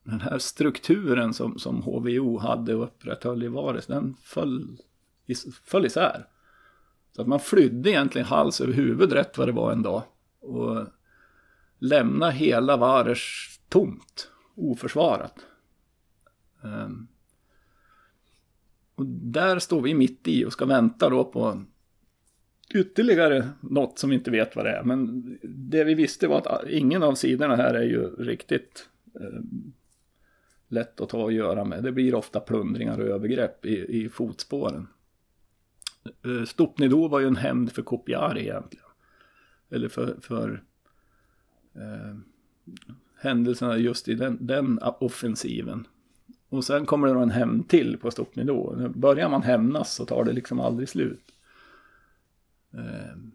den 0.02 0.20
här 0.20 0.38
strukturen 0.38 1.34
som, 1.34 1.58
som 1.58 1.82
HVO 1.82 2.38
hade 2.38 2.74
och 2.74 2.84
upprätthöll 2.84 3.42
i 3.42 3.48
Vares, 3.48 3.86
den 3.86 4.16
föll, 4.22 4.76
föll 5.64 5.86
isär. 5.86 6.26
Så 7.12 7.22
att 7.22 7.28
man 7.28 7.40
flydde 7.40 7.90
egentligen 7.90 8.26
hals 8.26 8.60
över 8.60 8.72
huvud 8.72 9.12
rätt 9.12 9.38
vad 9.38 9.48
det 9.48 9.52
var 9.52 9.72
en 9.72 9.82
dag. 9.82 10.02
Och 10.40 10.86
lämna 11.78 12.30
hela 12.30 12.76
Vares 12.76 13.20
tomt, 13.68 14.30
oförsvarat. 14.54 15.34
Um, 16.62 17.08
och 18.94 19.06
där 19.06 19.58
står 19.58 19.82
vi 19.82 19.94
mitt 19.94 20.28
i 20.28 20.44
och 20.44 20.52
ska 20.52 20.64
vänta 20.64 21.08
då 21.08 21.24
på 21.24 21.64
ytterligare 22.74 23.48
något 23.60 23.98
som 23.98 24.10
vi 24.10 24.16
inte 24.16 24.30
vet 24.30 24.56
vad 24.56 24.64
det 24.64 24.70
är. 24.70 24.82
Men 24.82 25.38
det 25.42 25.84
vi 25.84 25.94
visste 25.94 26.28
var 26.28 26.38
att 26.38 26.68
ingen 26.68 27.02
av 27.02 27.14
sidorna 27.14 27.56
här 27.56 27.74
är 27.74 27.82
ju 27.82 28.16
riktigt 28.16 28.88
eh, 29.14 29.40
lätt 30.68 31.00
att 31.00 31.08
ta 31.08 31.22
och 31.22 31.32
göra 31.32 31.64
med. 31.64 31.82
Det 31.82 31.92
blir 31.92 32.14
ofta 32.14 32.40
plundringar 32.40 32.98
och 32.98 33.06
övergrepp 33.06 33.66
i, 33.66 34.02
i 34.04 34.08
fotspåren. 34.08 34.88
Eh, 36.24 36.44
Stopnido 36.44 37.08
var 37.08 37.20
ju 37.20 37.26
en 37.26 37.36
hämnd 37.36 37.72
för 37.72 37.82
Kopiari 37.82 38.40
egentligen. 38.40 38.86
Eller 39.70 39.88
för, 39.88 40.16
för 40.20 40.62
eh, 41.74 42.16
händelserna 43.20 43.78
just 43.78 44.08
i 44.08 44.14
den, 44.14 44.38
den 44.40 44.78
offensiven. 44.82 45.86
Och 46.48 46.64
sen 46.64 46.86
kommer 46.86 47.14
det 47.14 47.20
en 47.20 47.30
hämnd 47.30 47.68
till 47.68 47.98
på 47.98 48.10
Stopnido. 48.10 48.88
Börjar 48.88 49.28
man 49.28 49.42
hämnas 49.42 49.94
så 49.94 50.06
tar 50.06 50.24
det 50.24 50.32
liksom 50.32 50.60
aldrig 50.60 50.88
slut. 50.88 51.32
Ehm. 52.74 53.32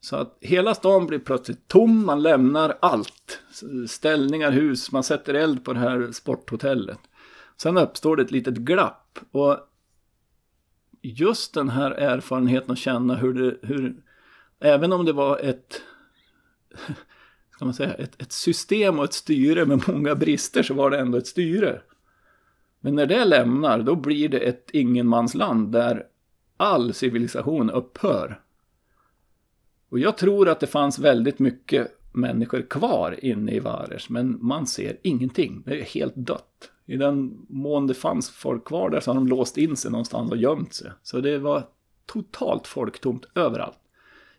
Så 0.00 0.16
att 0.16 0.38
hela 0.40 0.74
stan 0.74 1.06
blir 1.06 1.18
plötsligt 1.18 1.68
tom, 1.68 2.06
man 2.06 2.22
lämnar 2.22 2.78
allt. 2.80 3.40
Ställningar, 3.88 4.50
hus, 4.50 4.92
man 4.92 5.04
sätter 5.04 5.34
eld 5.34 5.64
på 5.64 5.72
det 5.72 5.78
här 5.78 6.12
sporthotellet. 6.12 6.98
Sen 7.56 7.76
uppstår 7.76 8.16
det 8.16 8.22
ett 8.22 8.30
litet 8.30 8.54
glapp. 8.54 9.18
Och 9.30 9.58
just 11.02 11.54
den 11.54 11.68
här 11.68 11.90
erfarenheten 11.90 12.70
att 12.70 12.78
känna 12.78 13.14
hur 13.14 13.34
det, 13.34 13.56
hur, 13.62 14.02
även 14.60 14.92
om 14.92 15.04
det 15.04 15.12
var 15.12 15.38
ett, 15.38 15.82
ska 17.50 17.64
man 17.64 17.74
säga, 17.74 17.94
ett, 17.94 18.22
ett 18.22 18.32
system 18.32 18.98
och 18.98 19.04
ett 19.04 19.12
styre 19.12 19.66
med 19.66 19.88
många 19.88 20.14
brister 20.14 20.62
så 20.62 20.74
var 20.74 20.90
det 20.90 20.98
ändå 20.98 21.18
ett 21.18 21.26
styre. 21.26 21.82
Men 22.80 22.94
när 22.94 23.06
det 23.06 23.24
lämnar, 23.24 23.82
då 23.82 23.96
blir 23.96 24.28
det 24.28 24.38
ett 24.38 24.70
ingenmansland 24.72 25.72
där 25.72 26.06
all 26.60 26.94
civilisation 26.94 27.70
upphör. 27.70 28.40
Och 29.88 29.98
jag 29.98 30.16
tror 30.16 30.48
att 30.48 30.60
det 30.60 30.66
fanns 30.66 30.98
väldigt 30.98 31.38
mycket 31.38 31.98
människor 32.12 32.62
kvar 32.62 33.24
inne 33.24 33.52
i 33.52 33.60
Vares, 33.60 34.08
men 34.08 34.38
man 34.40 34.66
ser 34.66 34.96
ingenting. 35.02 35.62
Det 35.66 35.80
är 35.80 35.84
helt 35.84 36.16
dött. 36.16 36.70
I 36.86 36.96
den 36.96 37.46
mån 37.48 37.86
det 37.86 37.94
fanns 37.94 38.30
folk 38.30 38.64
kvar 38.64 38.90
där 38.90 39.00
så 39.00 39.10
har 39.10 39.14
de 39.14 39.28
låst 39.28 39.58
in 39.58 39.76
sig 39.76 39.90
någonstans 39.90 40.30
och 40.30 40.36
gömt 40.36 40.74
sig. 40.74 40.90
Så 41.02 41.20
det 41.20 41.38
var 41.38 41.66
totalt 42.06 42.66
folktomt 42.66 43.26
överallt. 43.34 43.78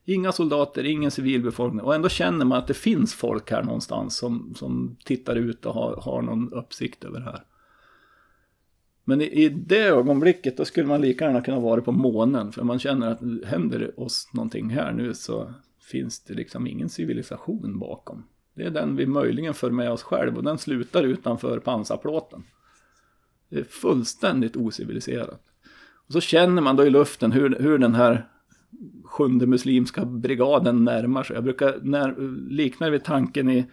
Inga 0.06 0.32
soldater, 0.32 0.84
ingen 0.84 1.12
civilbefolkning. 1.12 1.82
Och 1.82 1.96
ändå 1.96 2.10
känner 2.10 2.46
man 2.46 2.58
att 2.58 2.68
det 2.68 2.74
finns 2.74 3.14
folk 3.14 3.52
här 3.52 3.64
någonstans 3.64 4.18
som, 4.18 4.54
som 4.56 4.98
tittar 5.06 5.36
ut 5.36 5.66
och 5.66 5.74
har, 5.74 5.96
har 5.96 6.22
någon 6.22 6.54
uppsikt 6.54 7.04
över 7.04 7.20
det 7.20 7.26
här. 7.26 7.44
Men 9.12 9.22
i, 9.22 9.26
i, 9.26 9.50
det 9.50 9.88
ögonblicket 9.88 10.58
då 10.58 10.66
skulle 10.66 10.88
man 10.88 11.02
lika 11.02 11.26
gärna 11.26 11.42
kunna 11.42 11.60
vara 11.60 11.82
på 11.82 11.92
månen. 11.92 12.52
För 12.52 12.64
man 12.64 12.80
känner 12.80 13.12
att 13.12 13.20
händer 13.46 13.80
det 13.80 13.90
oss 13.90 14.30
någonting 14.34 14.70
här 14.70 14.92
nu 14.92 15.14
så 15.14 15.54
finns 15.92 16.24
det 16.24 16.34
liksom 16.34 16.68
ingen 16.68 16.90
civilisation 16.90 17.80
bakom. 17.80 18.24
Det 18.56 18.64
är 18.64 18.70
den 18.70 18.96
vi 18.96 19.06
möjligen 19.06 19.54
för 19.54 19.72
med 19.72 19.92
oss 19.92 20.04
själv 20.04 20.38
och 20.38 20.44
den 20.44 20.58
slutar 20.58 21.04
utanför 21.04 21.60
pansarplåten. 21.60 22.44
Det 23.50 23.60
är 23.60 23.64
fullständigt 23.64 24.56
ociviliserat. 24.56 25.44
Och 26.08 26.14
så 26.14 26.22
känner 26.22 26.62
man 26.62 26.76
då 26.76 26.86
i 26.86 26.90
luften 26.90 27.32
hur, 27.32 27.60
hur 27.60 27.78
den 27.78 27.96
här 27.96 28.28
sjunde 29.04 29.48
muslimska 29.48 30.06
brigaden 30.06 30.84
närmar 30.84 31.24
sig. 31.24 31.36
Jag 31.36 31.44
brukar 31.44 31.80
när, 31.82 32.16
likna 32.50 32.86
det 32.86 32.92
vid 32.92 33.04
tanken 33.04 33.50
i 33.50 33.66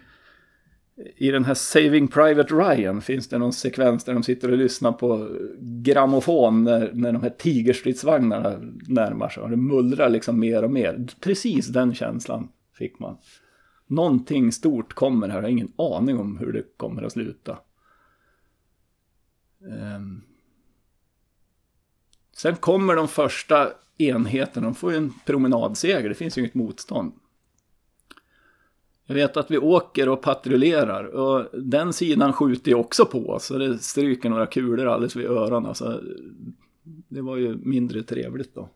i 1.15 1.31
den 1.31 1.45
här 1.45 1.53
Saving 1.53 2.07
Private 2.07 2.53
Ryan 2.53 3.01
finns 3.01 3.27
det 3.27 3.37
någon 3.37 3.53
sekvens 3.53 4.03
där 4.03 4.13
de 4.13 4.23
sitter 4.23 4.51
och 4.51 4.57
lyssnar 4.57 4.91
på 4.91 5.37
grammofon 5.59 6.63
när, 6.63 6.91
när 6.93 7.13
de 7.13 7.21
här 7.21 7.29
tigerstridsvagnarna 7.29 8.59
närmar 8.87 9.29
sig. 9.29 9.43
Och 9.43 9.49
det 9.49 9.57
mullrar 9.57 10.09
liksom 10.09 10.39
mer 10.39 10.63
och 10.63 10.71
mer. 10.71 11.07
Precis 11.19 11.67
den 11.67 11.93
känslan 11.93 12.49
fick 12.73 12.99
man. 12.99 13.17
Någonting 13.87 14.51
stort 14.51 14.93
kommer 14.93 15.29
här, 15.29 15.35
jag 15.35 15.43
har 15.43 15.49
ingen 15.49 15.71
aning 15.75 16.19
om 16.19 16.37
hur 16.37 16.53
det 16.53 16.63
kommer 16.77 17.03
att 17.03 17.11
sluta. 17.11 17.57
Ehm. 19.71 20.21
Sen 22.35 22.55
kommer 22.55 22.95
de 22.95 23.07
första 23.07 23.71
enheterna, 23.97 24.67
de 24.67 24.75
får 24.75 24.91
ju 24.91 24.97
en 24.97 25.13
promenadseger, 25.25 26.09
det 26.09 26.15
finns 26.15 26.37
ju 26.37 26.41
inget 26.41 26.53
motstånd. 26.53 27.13
Jag 29.09 29.15
vet 29.15 29.37
att 29.37 29.51
vi 29.51 29.57
åker 29.57 30.09
och 30.09 30.21
patrullerar 30.21 31.03
och 31.03 31.45
den 31.53 31.93
sidan 31.93 32.33
skjuter 32.33 32.71
ju 32.71 32.75
också 32.75 33.05
på 33.05 33.37
så 33.39 33.57
det 33.57 33.77
stryker 33.77 34.29
några 34.29 34.45
kulor 34.45 34.87
alldeles 34.87 35.15
vid 35.15 35.25
öronen. 35.25 35.75
Så 35.75 35.99
det 37.07 37.21
var 37.21 37.37
ju 37.37 37.55
mindre 37.55 38.03
trevligt 38.03 38.55
då. 38.55 38.69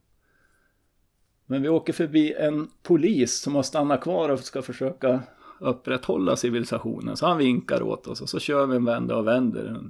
Men 1.45 1.61
vi 1.61 1.69
åker 1.69 1.93
förbi 1.93 2.33
en 2.33 2.67
polis 2.83 3.41
som 3.41 3.55
har 3.55 3.63
stannat 3.63 4.01
kvar 4.01 4.29
och 4.29 4.39
ska 4.39 4.61
försöka 4.61 5.21
upprätthålla 5.59 6.35
civilisationen. 6.35 7.17
Så 7.17 7.25
han 7.25 7.37
vinkar 7.37 7.81
åt 7.81 8.07
oss 8.07 8.21
och 8.21 8.29
så 8.29 8.39
kör 8.39 8.65
vi 8.65 8.75
en 8.75 8.85
vända 8.85 9.15
och 9.15 9.27
vänder. 9.27 9.81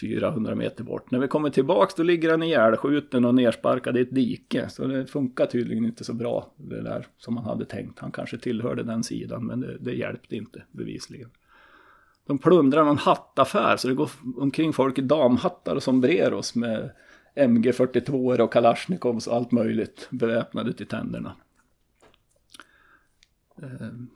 400 0.00 0.54
meter 0.54 0.84
bort. 0.84 1.10
När 1.10 1.18
vi 1.18 1.28
kommer 1.28 1.50
tillbaks 1.50 1.94
då 1.94 2.02
ligger 2.02 2.30
han 2.30 2.42
ihjälskjuten 2.42 3.24
och 3.24 3.34
nersparkad 3.34 3.96
i 3.96 4.00
ett 4.00 4.14
dike. 4.14 4.68
Så 4.68 4.86
det 4.86 5.06
funkar 5.06 5.46
tydligen 5.46 5.84
inte 5.84 6.04
så 6.04 6.14
bra 6.14 6.52
det 6.56 6.82
där 6.82 7.06
som 7.18 7.34
man 7.34 7.44
hade 7.44 7.64
tänkt. 7.64 7.98
Han 7.98 8.12
kanske 8.12 8.38
tillhörde 8.38 8.82
den 8.82 9.04
sidan 9.04 9.46
men 9.46 9.60
det, 9.60 9.78
det 9.78 9.94
hjälpte 9.94 10.36
inte 10.36 10.62
bevisligen. 10.72 11.30
De 12.26 12.38
plundrar 12.38 12.84
någon 12.84 12.98
hattaffär 12.98 13.76
så 13.76 13.88
det 13.88 13.94
går 13.94 14.10
omkring 14.36 14.72
folk 14.72 14.98
i 14.98 15.02
damhattar 15.02 15.76
och 15.76 15.82
sombreros 15.82 16.54
med 16.54 16.90
MG42 17.34 18.40
och 18.40 18.52
Kalashnikovs 18.52 19.26
och 19.26 19.36
allt 19.36 19.52
möjligt 19.52 20.08
beväpnade 20.10 20.72
till 20.72 20.86
tänderna. 20.86 21.36
Ehm. 23.62 24.10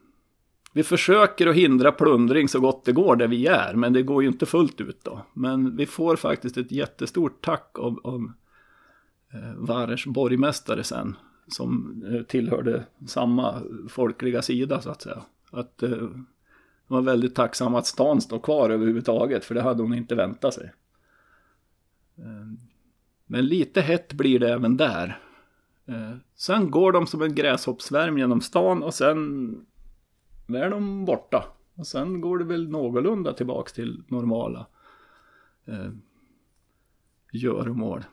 Vi 0.72 0.82
försöker 0.82 1.46
att 1.46 1.56
hindra 1.56 1.92
plundring 1.92 2.48
så 2.48 2.60
gott 2.60 2.84
det 2.84 2.92
går 2.92 3.16
där 3.16 3.28
vi 3.28 3.46
är, 3.46 3.74
men 3.74 3.92
det 3.92 4.02
går 4.02 4.22
ju 4.22 4.28
inte 4.28 4.46
fullt 4.46 4.80
ut 4.80 5.04
då. 5.04 5.26
Men 5.34 5.76
vi 5.76 5.86
får 5.86 6.16
faktiskt 6.16 6.56
ett 6.56 6.72
jättestort 6.72 7.44
tack 7.44 7.78
av, 7.78 8.00
av 8.04 8.32
eh, 9.32 9.54
Varers 9.56 10.06
borgmästare 10.06 10.84
sen, 10.84 11.16
som 11.48 12.02
eh, 12.12 12.22
tillhörde 12.22 12.84
samma 13.06 13.62
folkliga 13.88 14.42
sida 14.42 14.80
så 14.80 14.90
att 14.90 15.02
säga. 15.02 15.22
Att 15.50 15.82
eh, 15.82 15.90
de 15.90 16.26
var 16.86 17.02
väldigt 17.02 17.34
tacksamma 17.34 17.78
att 17.78 17.86
stan 17.86 18.20
står 18.20 18.38
kvar 18.38 18.70
överhuvudtaget, 18.70 19.44
för 19.44 19.54
det 19.54 19.62
hade 19.62 19.82
hon 19.82 19.94
inte 19.94 20.14
väntat 20.14 20.54
sig. 20.54 20.72
Eh, 22.18 22.52
men 23.26 23.46
lite 23.46 23.80
hett 23.80 24.12
blir 24.12 24.38
det 24.38 24.52
även 24.52 24.76
där. 24.76 25.18
Sen 26.36 26.70
går 26.70 26.92
de 26.92 27.06
som 27.06 27.22
en 27.22 27.34
gräshoppsvärm 27.34 28.18
genom 28.18 28.40
stan 28.40 28.82
och 28.82 28.94
sen 28.94 29.54
är 30.54 30.70
de 30.70 31.04
borta. 31.04 31.44
Och 31.74 31.86
sen 31.86 32.20
går 32.20 32.38
det 32.38 32.44
väl 32.44 32.68
någorlunda 32.68 33.32
tillbaks 33.32 33.72
till 33.72 34.02
normala 34.08 34.66
eh, 35.66 35.90
göromål. 37.32 38.04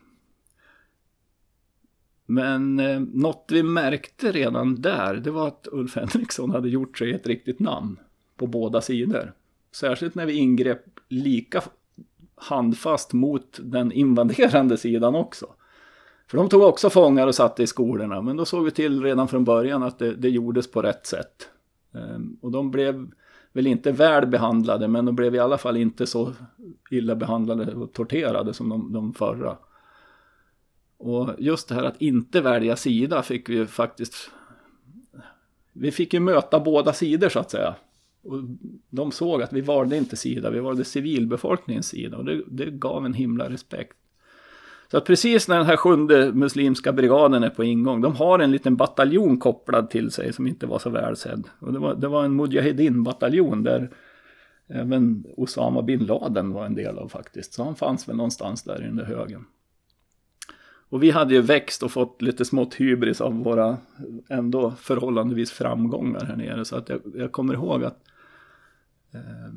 Men 2.26 2.80
eh, 2.80 3.00
något 3.00 3.44
vi 3.48 3.62
märkte 3.62 4.32
redan 4.32 4.82
där, 4.82 5.14
det 5.14 5.30
var 5.30 5.48
att 5.48 5.68
Ulf 5.72 5.96
Henriksson 5.96 6.50
hade 6.50 6.68
gjort 6.68 6.98
sig 6.98 7.12
ett 7.12 7.26
riktigt 7.26 7.60
namn 7.60 7.98
på 8.36 8.46
båda 8.46 8.80
sidor. 8.80 9.32
Särskilt 9.72 10.14
när 10.14 10.26
vi 10.26 10.32
ingrep 10.32 10.84
lika 11.08 11.62
handfast 12.34 13.12
mot 13.12 13.60
den 13.62 13.92
invaderande 13.92 14.76
sidan 14.76 15.14
också. 15.14 15.46
För 16.26 16.38
de 16.38 16.48
tog 16.48 16.62
också 16.62 16.90
fångar 16.90 17.26
och 17.26 17.34
satte 17.34 17.62
i 17.62 17.66
skolorna, 17.66 18.22
men 18.22 18.36
då 18.36 18.44
såg 18.44 18.64
vi 18.64 18.70
till 18.70 19.02
redan 19.02 19.28
från 19.28 19.44
början 19.44 19.82
att 19.82 19.98
det, 19.98 20.14
det 20.14 20.28
gjordes 20.28 20.70
på 20.70 20.82
rätt 20.82 21.06
sätt. 21.06 21.48
Ehm, 21.94 22.38
och 22.40 22.50
de 22.50 22.70
blev 22.70 23.10
väl 23.52 23.66
inte 23.66 23.92
väl 23.92 24.26
behandlade 24.26 24.88
men 24.88 25.04
de 25.04 25.16
blev 25.16 25.34
i 25.34 25.38
alla 25.38 25.58
fall 25.58 25.76
inte 25.76 26.06
så 26.06 26.32
illa 26.90 27.16
behandlade 27.16 27.74
och 27.74 27.92
torterade 27.92 28.54
som 28.54 28.68
de, 28.68 28.92
de 28.92 29.14
förra. 29.14 29.58
Och 30.98 31.30
just 31.38 31.68
det 31.68 31.74
här 31.74 31.84
att 31.84 32.02
inte 32.02 32.40
välja 32.40 32.76
sida 32.76 33.22
fick 33.22 33.48
vi 33.48 33.54
ju 33.54 33.66
faktiskt... 33.66 34.30
Vi 35.72 35.90
fick 35.90 36.14
ju 36.14 36.20
möta 36.20 36.60
båda 36.60 36.92
sidor 36.92 37.28
så 37.28 37.38
att 37.38 37.50
säga. 37.50 37.74
Och 38.22 38.38
de 38.90 39.12
såg 39.12 39.42
att 39.42 39.52
vi 39.52 39.60
valde 39.60 39.96
inte 39.96 40.16
sida, 40.16 40.50
vi 40.50 40.60
valde 40.60 40.84
civilbefolkningens 40.84 41.86
sida 41.86 42.16
och 42.16 42.24
det, 42.24 42.42
det 42.46 42.70
gav 42.70 43.06
en 43.06 43.14
himla 43.14 43.50
respekt. 43.50 43.96
Så 44.90 44.96
att 44.96 45.04
precis 45.04 45.48
när 45.48 45.56
den 45.56 45.66
här 45.66 45.76
sjunde 45.76 46.32
muslimska 46.32 46.92
brigaden 46.92 47.42
är 47.42 47.50
på 47.50 47.64
ingång, 47.64 48.00
de 48.00 48.16
har 48.16 48.38
en 48.38 48.50
liten 48.50 48.76
bataljon 48.76 49.38
kopplad 49.38 49.90
till 49.90 50.10
sig 50.10 50.32
som 50.32 50.46
inte 50.46 50.66
var 50.66 50.78
så 50.78 50.90
välsedd. 50.90 51.48
Och 51.58 51.72
det 51.72 51.78
var, 51.78 51.94
det 51.94 52.08
var 52.08 52.24
en 52.24 52.40
Mujahedin-bataljon 52.40 53.62
där 53.62 53.90
även 54.68 55.24
Osama 55.36 55.82
bin 55.82 56.04
Laden 56.04 56.52
var 56.52 56.66
en 56.66 56.74
del 56.74 56.98
av 56.98 57.08
faktiskt. 57.08 57.52
Så 57.52 57.64
han 57.64 57.74
fanns 57.74 58.08
väl 58.08 58.16
någonstans 58.16 58.62
där 58.62 58.82
i 58.82 58.86
den 58.86 58.96
där 58.96 59.04
högen. 59.04 59.44
Och 60.90 61.02
vi 61.02 61.10
hade 61.10 61.34
ju 61.34 61.40
växt 61.40 61.82
och 61.82 61.92
fått 61.92 62.22
lite 62.22 62.44
smått 62.44 62.74
hybris 62.74 63.20
av 63.20 63.34
våra 63.34 63.76
ändå 64.28 64.70
förhållandevis 64.70 65.50
framgångar 65.50 66.24
här 66.24 66.36
nere. 66.36 66.64
Så 66.64 66.76
att 66.76 66.88
jag, 66.88 67.00
jag 67.14 67.32
kommer 67.32 67.54
ihåg 67.54 67.84
att 67.84 67.98
eh, 69.14 69.52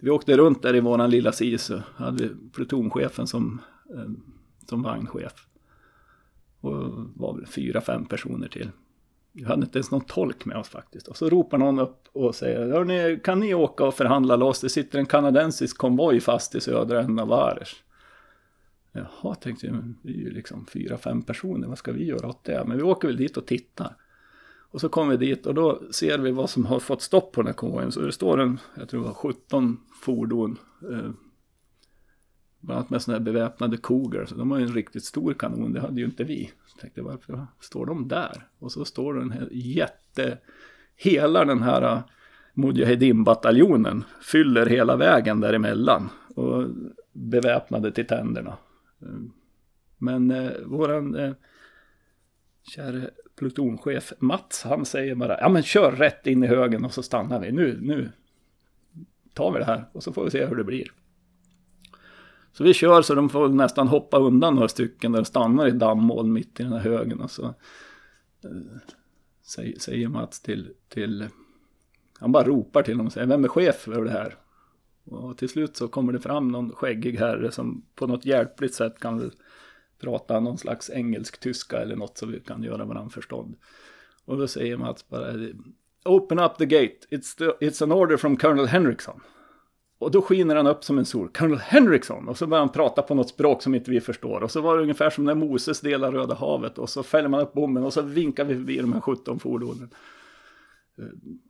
vi 0.00 0.10
åkte 0.10 0.36
runt 0.36 0.62
där 0.62 0.76
i 0.76 0.80
våran 0.80 1.10
lilla 1.10 1.32
SISU. 1.32 1.80
Hade 1.96 2.24
vi 2.24 2.30
plutonchefen 2.52 3.26
som 3.26 3.60
eh, 3.94 4.10
som 4.68 4.82
vagnchef. 4.82 5.46
Och 6.60 6.74
var 7.14 7.34
väl 7.34 7.46
fyra, 7.46 7.80
fem 7.80 8.04
personer 8.04 8.48
till. 8.48 8.70
Vi 9.32 9.44
hade 9.44 9.62
inte 9.62 9.78
ens 9.78 9.90
någon 9.90 10.00
tolk 10.04 10.44
med 10.44 10.56
oss 10.56 10.68
faktiskt. 10.68 11.08
Och 11.08 11.16
så 11.16 11.28
ropar 11.28 11.58
någon 11.58 11.78
upp 11.78 12.08
och 12.12 12.34
säger, 12.34 13.24
kan 13.24 13.40
ni 13.40 13.54
åka 13.54 13.84
och 13.84 13.94
förhandla 13.94 14.36
loss? 14.36 14.60
Det 14.60 14.68
sitter 14.68 14.98
en 14.98 15.06
kanadensisk 15.06 15.78
konvoj 15.78 16.20
fast 16.20 16.54
i 16.54 16.60
södra 16.60 17.00
änden 17.00 17.18
av 17.18 17.28
Vares. 17.28 17.74
Jaha, 18.92 19.34
tänkte 19.34 19.66
jag, 19.66 19.74
men 19.74 19.98
vi 20.02 20.12
är 20.12 20.18
ju 20.18 20.30
liksom 20.30 20.66
fyra, 20.66 20.98
fem 20.98 21.22
personer, 21.22 21.68
vad 21.68 21.78
ska 21.78 21.92
vi 21.92 22.04
göra 22.04 22.28
åt 22.28 22.44
det? 22.44 22.64
Men 22.66 22.76
vi 22.76 22.82
åker 22.82 23.08
väl 23.08 23.16
dit 23.16 23.36
och 23.36 23.46
tittar. 23.46 23.96
Och 24.70 24.80
så 24.80 24.88
kommer 24.88 25.16
vi 25.16 25.26
dit 25.26 25.46
och 25.46 25.54
då 25.54 25.82
ser 25.90 26.18
vi 26.18 26.30
vad 26.30 26.50
som 26.50 26.66
har 26.66 26.80
fått 26.80 27.02
stopp 27.02 27.32
på 27.32 27.40
den 27.40 27.46
här 27.46 27.54
konvojen. 27.54 27.92
Så 27.92 28.00
det 28.00 28.12
står 28.12 28.40
en, 28.40 28.60
jag 28.74 28.88
tror 28.88 29.00
det 29.00 29.06
var 29.06 29.14
17 29.14 29.80
fordon. 30.02 30.58
Eh, 30.92 31.10
bland 32.60 32.78
annat 32.78 32.90
med 32.90 33.02
sådana 33.02 33.18
här 33.18 33.24
beväpnade 33.24 33.76
koger. 33.76 34.24
Så 34.24 34.34
de 34.34 34.50
har 34.50 34.58
ju 34.58 34.64
en 34.64 34.74
riktigt 34.74 35.04
stor 35.04 35.34
kanon, 35.34 35.72
det 35.72 35.80
hade 35.80 36.00
ju 36.00 36.06
inte 36.06 36.24
vi. 36.24 36.52
Så 36.66 36.78
tänkte 36.78 37.02
varför 37.02 37.46
står 37.60 37.86
de 37.86 38.08
där? 38.08 38.46
Och 38.58 38.72
så 38.72 38.84
står 38.84 39.14
den 39.14 39.30
här 39.30 39.48
jätte, 39.52 40.38
hela 40.96 41.44
den 41.44 41.62
här 41.62 41.82
äh, 41.82 42.00
Mujahedin-bataljonen 42.54 44.04
fyller 44.20 44.66
hela 44.66 44.96
vägen 44.96 45.40
däremellan. 45.40 46.08
Och 46.34 46.64
beväpnade 47.12 47.92
till 47.92 48.06
tänderna. 48.06 48.56
Mm. 49.02 49.32
Men 49.98 50.30
eh, 50.30 50.52
våran 50.64 51.14
eh, 51.14 51.32
käre 52.74 53.10
plutonchef 53.36 54.12
Mats, 54.18 54.62
han 54.62 54.84
säger 54.84 55.14
bara, 55.14 55.40
ja 55.40 55.48
men 55.48 55.62
kör 55.62 55.92
rätt 55.92 56.26
in 56.26 56.44
i 56.44 56.46
högen 56.46 56.84
och 56.84 56.94
så 56.94 57.02
stannar 57.02 57.40
vi. 57.40 57.52
Nu, 57.52 57.78
nu 57.80 58.10
tar 59.34 59.52
vi 59.52 59.58
det 59.58 59.64
här 59.64 59.84
och 59.92 60.02
så 60.02 60.12
får 60.12 60.24
vi 60.24 60.30
se 60.30 60.46
hur 60.46 60.56
det 60.56 60.64
blir. 60.64 60.92
Så 62.58 62.64
vi 62.64 62.74
kör 62.74 63.02
så 63.02 63.14
de 63.14 63.28
får 63.28 63.48
nästan 63.48 63.88
hoppa 63.88 64.18
undan 64.18 64.54
några 64.54 64.68
stycken 64.68 65.12
där 65.12 65.18
de 65.18 65.24
stannar 65.24 65.66
i 65.66 65.70
dammoln 65.70 66.32
mitt 66.32 66.60
i 66.60 66.62
den 66.62 66.72
här 66.72 66.80
högen. 66.80 67.20
Och 67.20 67.30
så 67.30 67.54
eh, 68.44 69.70
säger 69.78 70.08
Mats 70.08 70.40
till, 70.40 70.72
till, 70.88 71.28
han 72.18 72.32
bara 72.32 72.44
ropar 72.44 72.82
till 72.82 72.98
dem 72.98 73.06
och 73.06 73.12
säger, 73.12 73.26
vem 73.26 73.44
är 73.44 73.48
chef 73.48 73.88
över 73.88 74.04
det 74.04 74.10
här? 74.10 74.34
Och 75.04 75.38
till 75.38 75.48
slut 75.48 75.76
så 75.76 75.88
kommer 75.88 76.12
det 76.12 76.20
fram 76.20 76.48
någon 76.48 76.72
skäggig 76.72 77.18
herre 77.18 77.50
som 77.50 77.84
på 77.94 78.06
något 78.06 78.26
hjälpligt 78.26 78.74
sätt 78.74 79.00
kan 79.00 79.30
prata 80.00 80.40
någon 80.40 80.58
slags 80.58 80.90
engelsk-tyska 80.90 81.78
eller 81.78 81.96
något 81.96 82.18
så 82.18 82.26
vi 82.26 82.40
kan 82.40 82.62
göra 82.62 82.84
varandra 82.84 83.10
förstånd. 83.10 83.56
Och 84.24 84.38
då 84.38 84.48
säger 84.48 84.76
Mats 84.76 85.08
bara 85.08 85.34
Open 86.04 86.38
up 86.38 86.58
the 86.58 86.66
gate, 86.66 86.98
it's, 87.10 87.38
the, 87.38 87.66
it's 87.66 87.84
an 87.84 87.92
order 87.92 88.16
from 88.16 88.36
Colonel 88.36 88.66
Henriksson. 88.66 89.20
Och 89.98 90.10
då 90.10 90.22
skiner 90.22 90.56
han 90.56 90.66
upp 90.66 90.84
som 90.84 90.98
en 90.98 91.04
sol. 91.04 91.28
Colonel 91.28 91.58
Henriksson! 91.58 92.28
Och 92.28 92.38
så 92.38 92.46
börjar 92.46 92.60
han 92.60 92.72
prata 92.72 93.02
på 93.02 93.14
något 93.14 93.28
språk 93.28 93.62
som 93.62 93.74
inte 93.74 93.90
vi 93.90 94.00
förstår. 94.00 94.42
Och 94.42 94.50
så 94.50 94.60
var 94.60 94.76
det 94.76 94.82
ungefär 94.82 95.10
som 95.10 95.24
när 95.24 95.34
Moses 95.34 95.80
delar 95.80 96.12
Röda 96.12 96.34
havet. 96.34 96.78
Och 96.78 96.90
så 96.90 97.02
fäller 97.02 97.28
man 97.28 97.40
upp 97.40 97.52
bommen 97.52 97.84
och 97.84 97.92
så 97.92 98.02
vinkar 98.02 98.44
vi 98.44 98.54
förbi 98.54 98.76
de 98.76 98.92
här 98.92 99.00
17 99.00 99.38
fordonen. 99.38 99.90
Eh, 100.98 101.04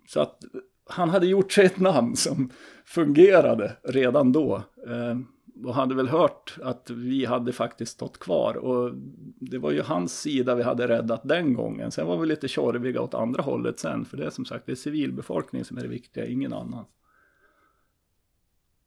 så 0.09 0.21
att 0.21 0.39
han 0.87 1.11
hade 1.11 1.27
gjort 1.27 1.53
sig 1.53 1.67
ett 1.67 1.81
namn 1.81 2.17
som 2.17 2.51
fungerade 2.85 3.77
redan 3.83 4.33
då. 4.33 4.63
Eh, 4.87 5.19
och 5.65 5.75
hade 5.75 5.95
väl 5.95 6.09
hört 6.09 6.57
att 6.63 6.91
vi 6.91 7.25
hade 7.25 7.53
faktiskt 7.53 7.93
stått 7.93 8.19
kvar. 8.19 8.57
Och 8.57 8.93
det 9.41 9.59
var 9.59 9.71
ju 9.71 9.83
hans 9.83 10.21
sida 10.21 10.55
vi 10.55 10.63
hade 10.63 10.89
räddat 10.89 11.21
den 11.25 11.55
gången. 11.55 11.91
Sen 11.91 12.07
var 12.07 12.19
vi 12.19 12.27
lite 12.27 12.49
tjorviga 12.49 13.01
åt 13.01 13.15
andra 13.15 13.43
hållet 13.43 13.79
sen. 13.79 14.05
För 14.05 14.17
det 14.17 14.27
är 14.27 14.31
som 14.31 14.45
sagt 14.45 14.67
det 14.67 14.73
är 14.73 14.77
civilbefolkningen 14.77 15.65
som 15.65 15.79
är 15.79 15.83
det 15.83 15.89
viktiga, 15.89 16.27
ingen 16.27 16.53
annan. 16.53 16.85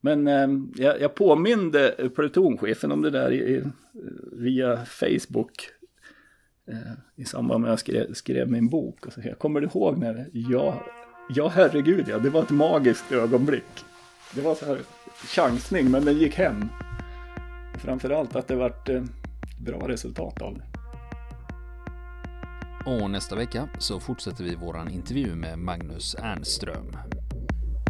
Men 0.01 0.27
eh, 0.27 0.47
jag, 0.75 1.01
jag 1.01 1.15
påminde 1.15 2.09
plutonchefen 2.15 2.91
om 2.91 3.01
det 3.01 3.09
där 3.09 3.33
i, 3.33 3.63
via 4.31 4.85
Facebook. 4.85 5.69
Eh, 6.67 6.91
I 7.15 7.25
samband 7.25 7.61
med 7.61 7.67
att 7.67 7.71
jag 7.71 7.79
skrev, 7.79 8.13
skrev 8.13 8.51
min 8.51 8.69
bok. 8.69 9.05
Och 9.05 9.13
så, 9.13 9.21
jag 9.23 9.39
kommer 9.39 9.61
du 9.61 9.67
ihåg 9.67 9.97
när 9.97 10.13
det? 10.13 10.27
Ja, 10.31 10.83
ja 11.29 11.47
herregud 11.47 12.05
ja, 12.09 12.19
det 12.19 12.29
var 12.29 12.43
ett 12.43 12.49
magiskt 12.49 13.11
ögonblick. 13.11 13.85
Det 14.35 14.41
var 14.41 14.55
så 14.55 14.65
här 14.65 14.79
chansning, 15.27 15.91
men 15.91 16.05
den 16.05 16.17
gick 16.17 16.35
hem. 16.35 16.65
Framförallt 17.77 18.35
att 18.35 18.47
det 18.47 18.55
vart 18.55 18.89
eh, 18.89 19.03
bra 19.65 19.87
resultat 19.87 20.41
av 20.41 20.57
det. 20.57 20.63
Och 22.85 23.09
nästa 23.09 23.35
vecka 23.35 23.69
så 23.79 23.99
fortsätter 23.99 24.43
vi 24.43 24.55
våran 24.55 24.89
intervju 24.89 25.35
med 25.35 25.59
Magnus 25.59 26.15
Ernström. 26.15 26.97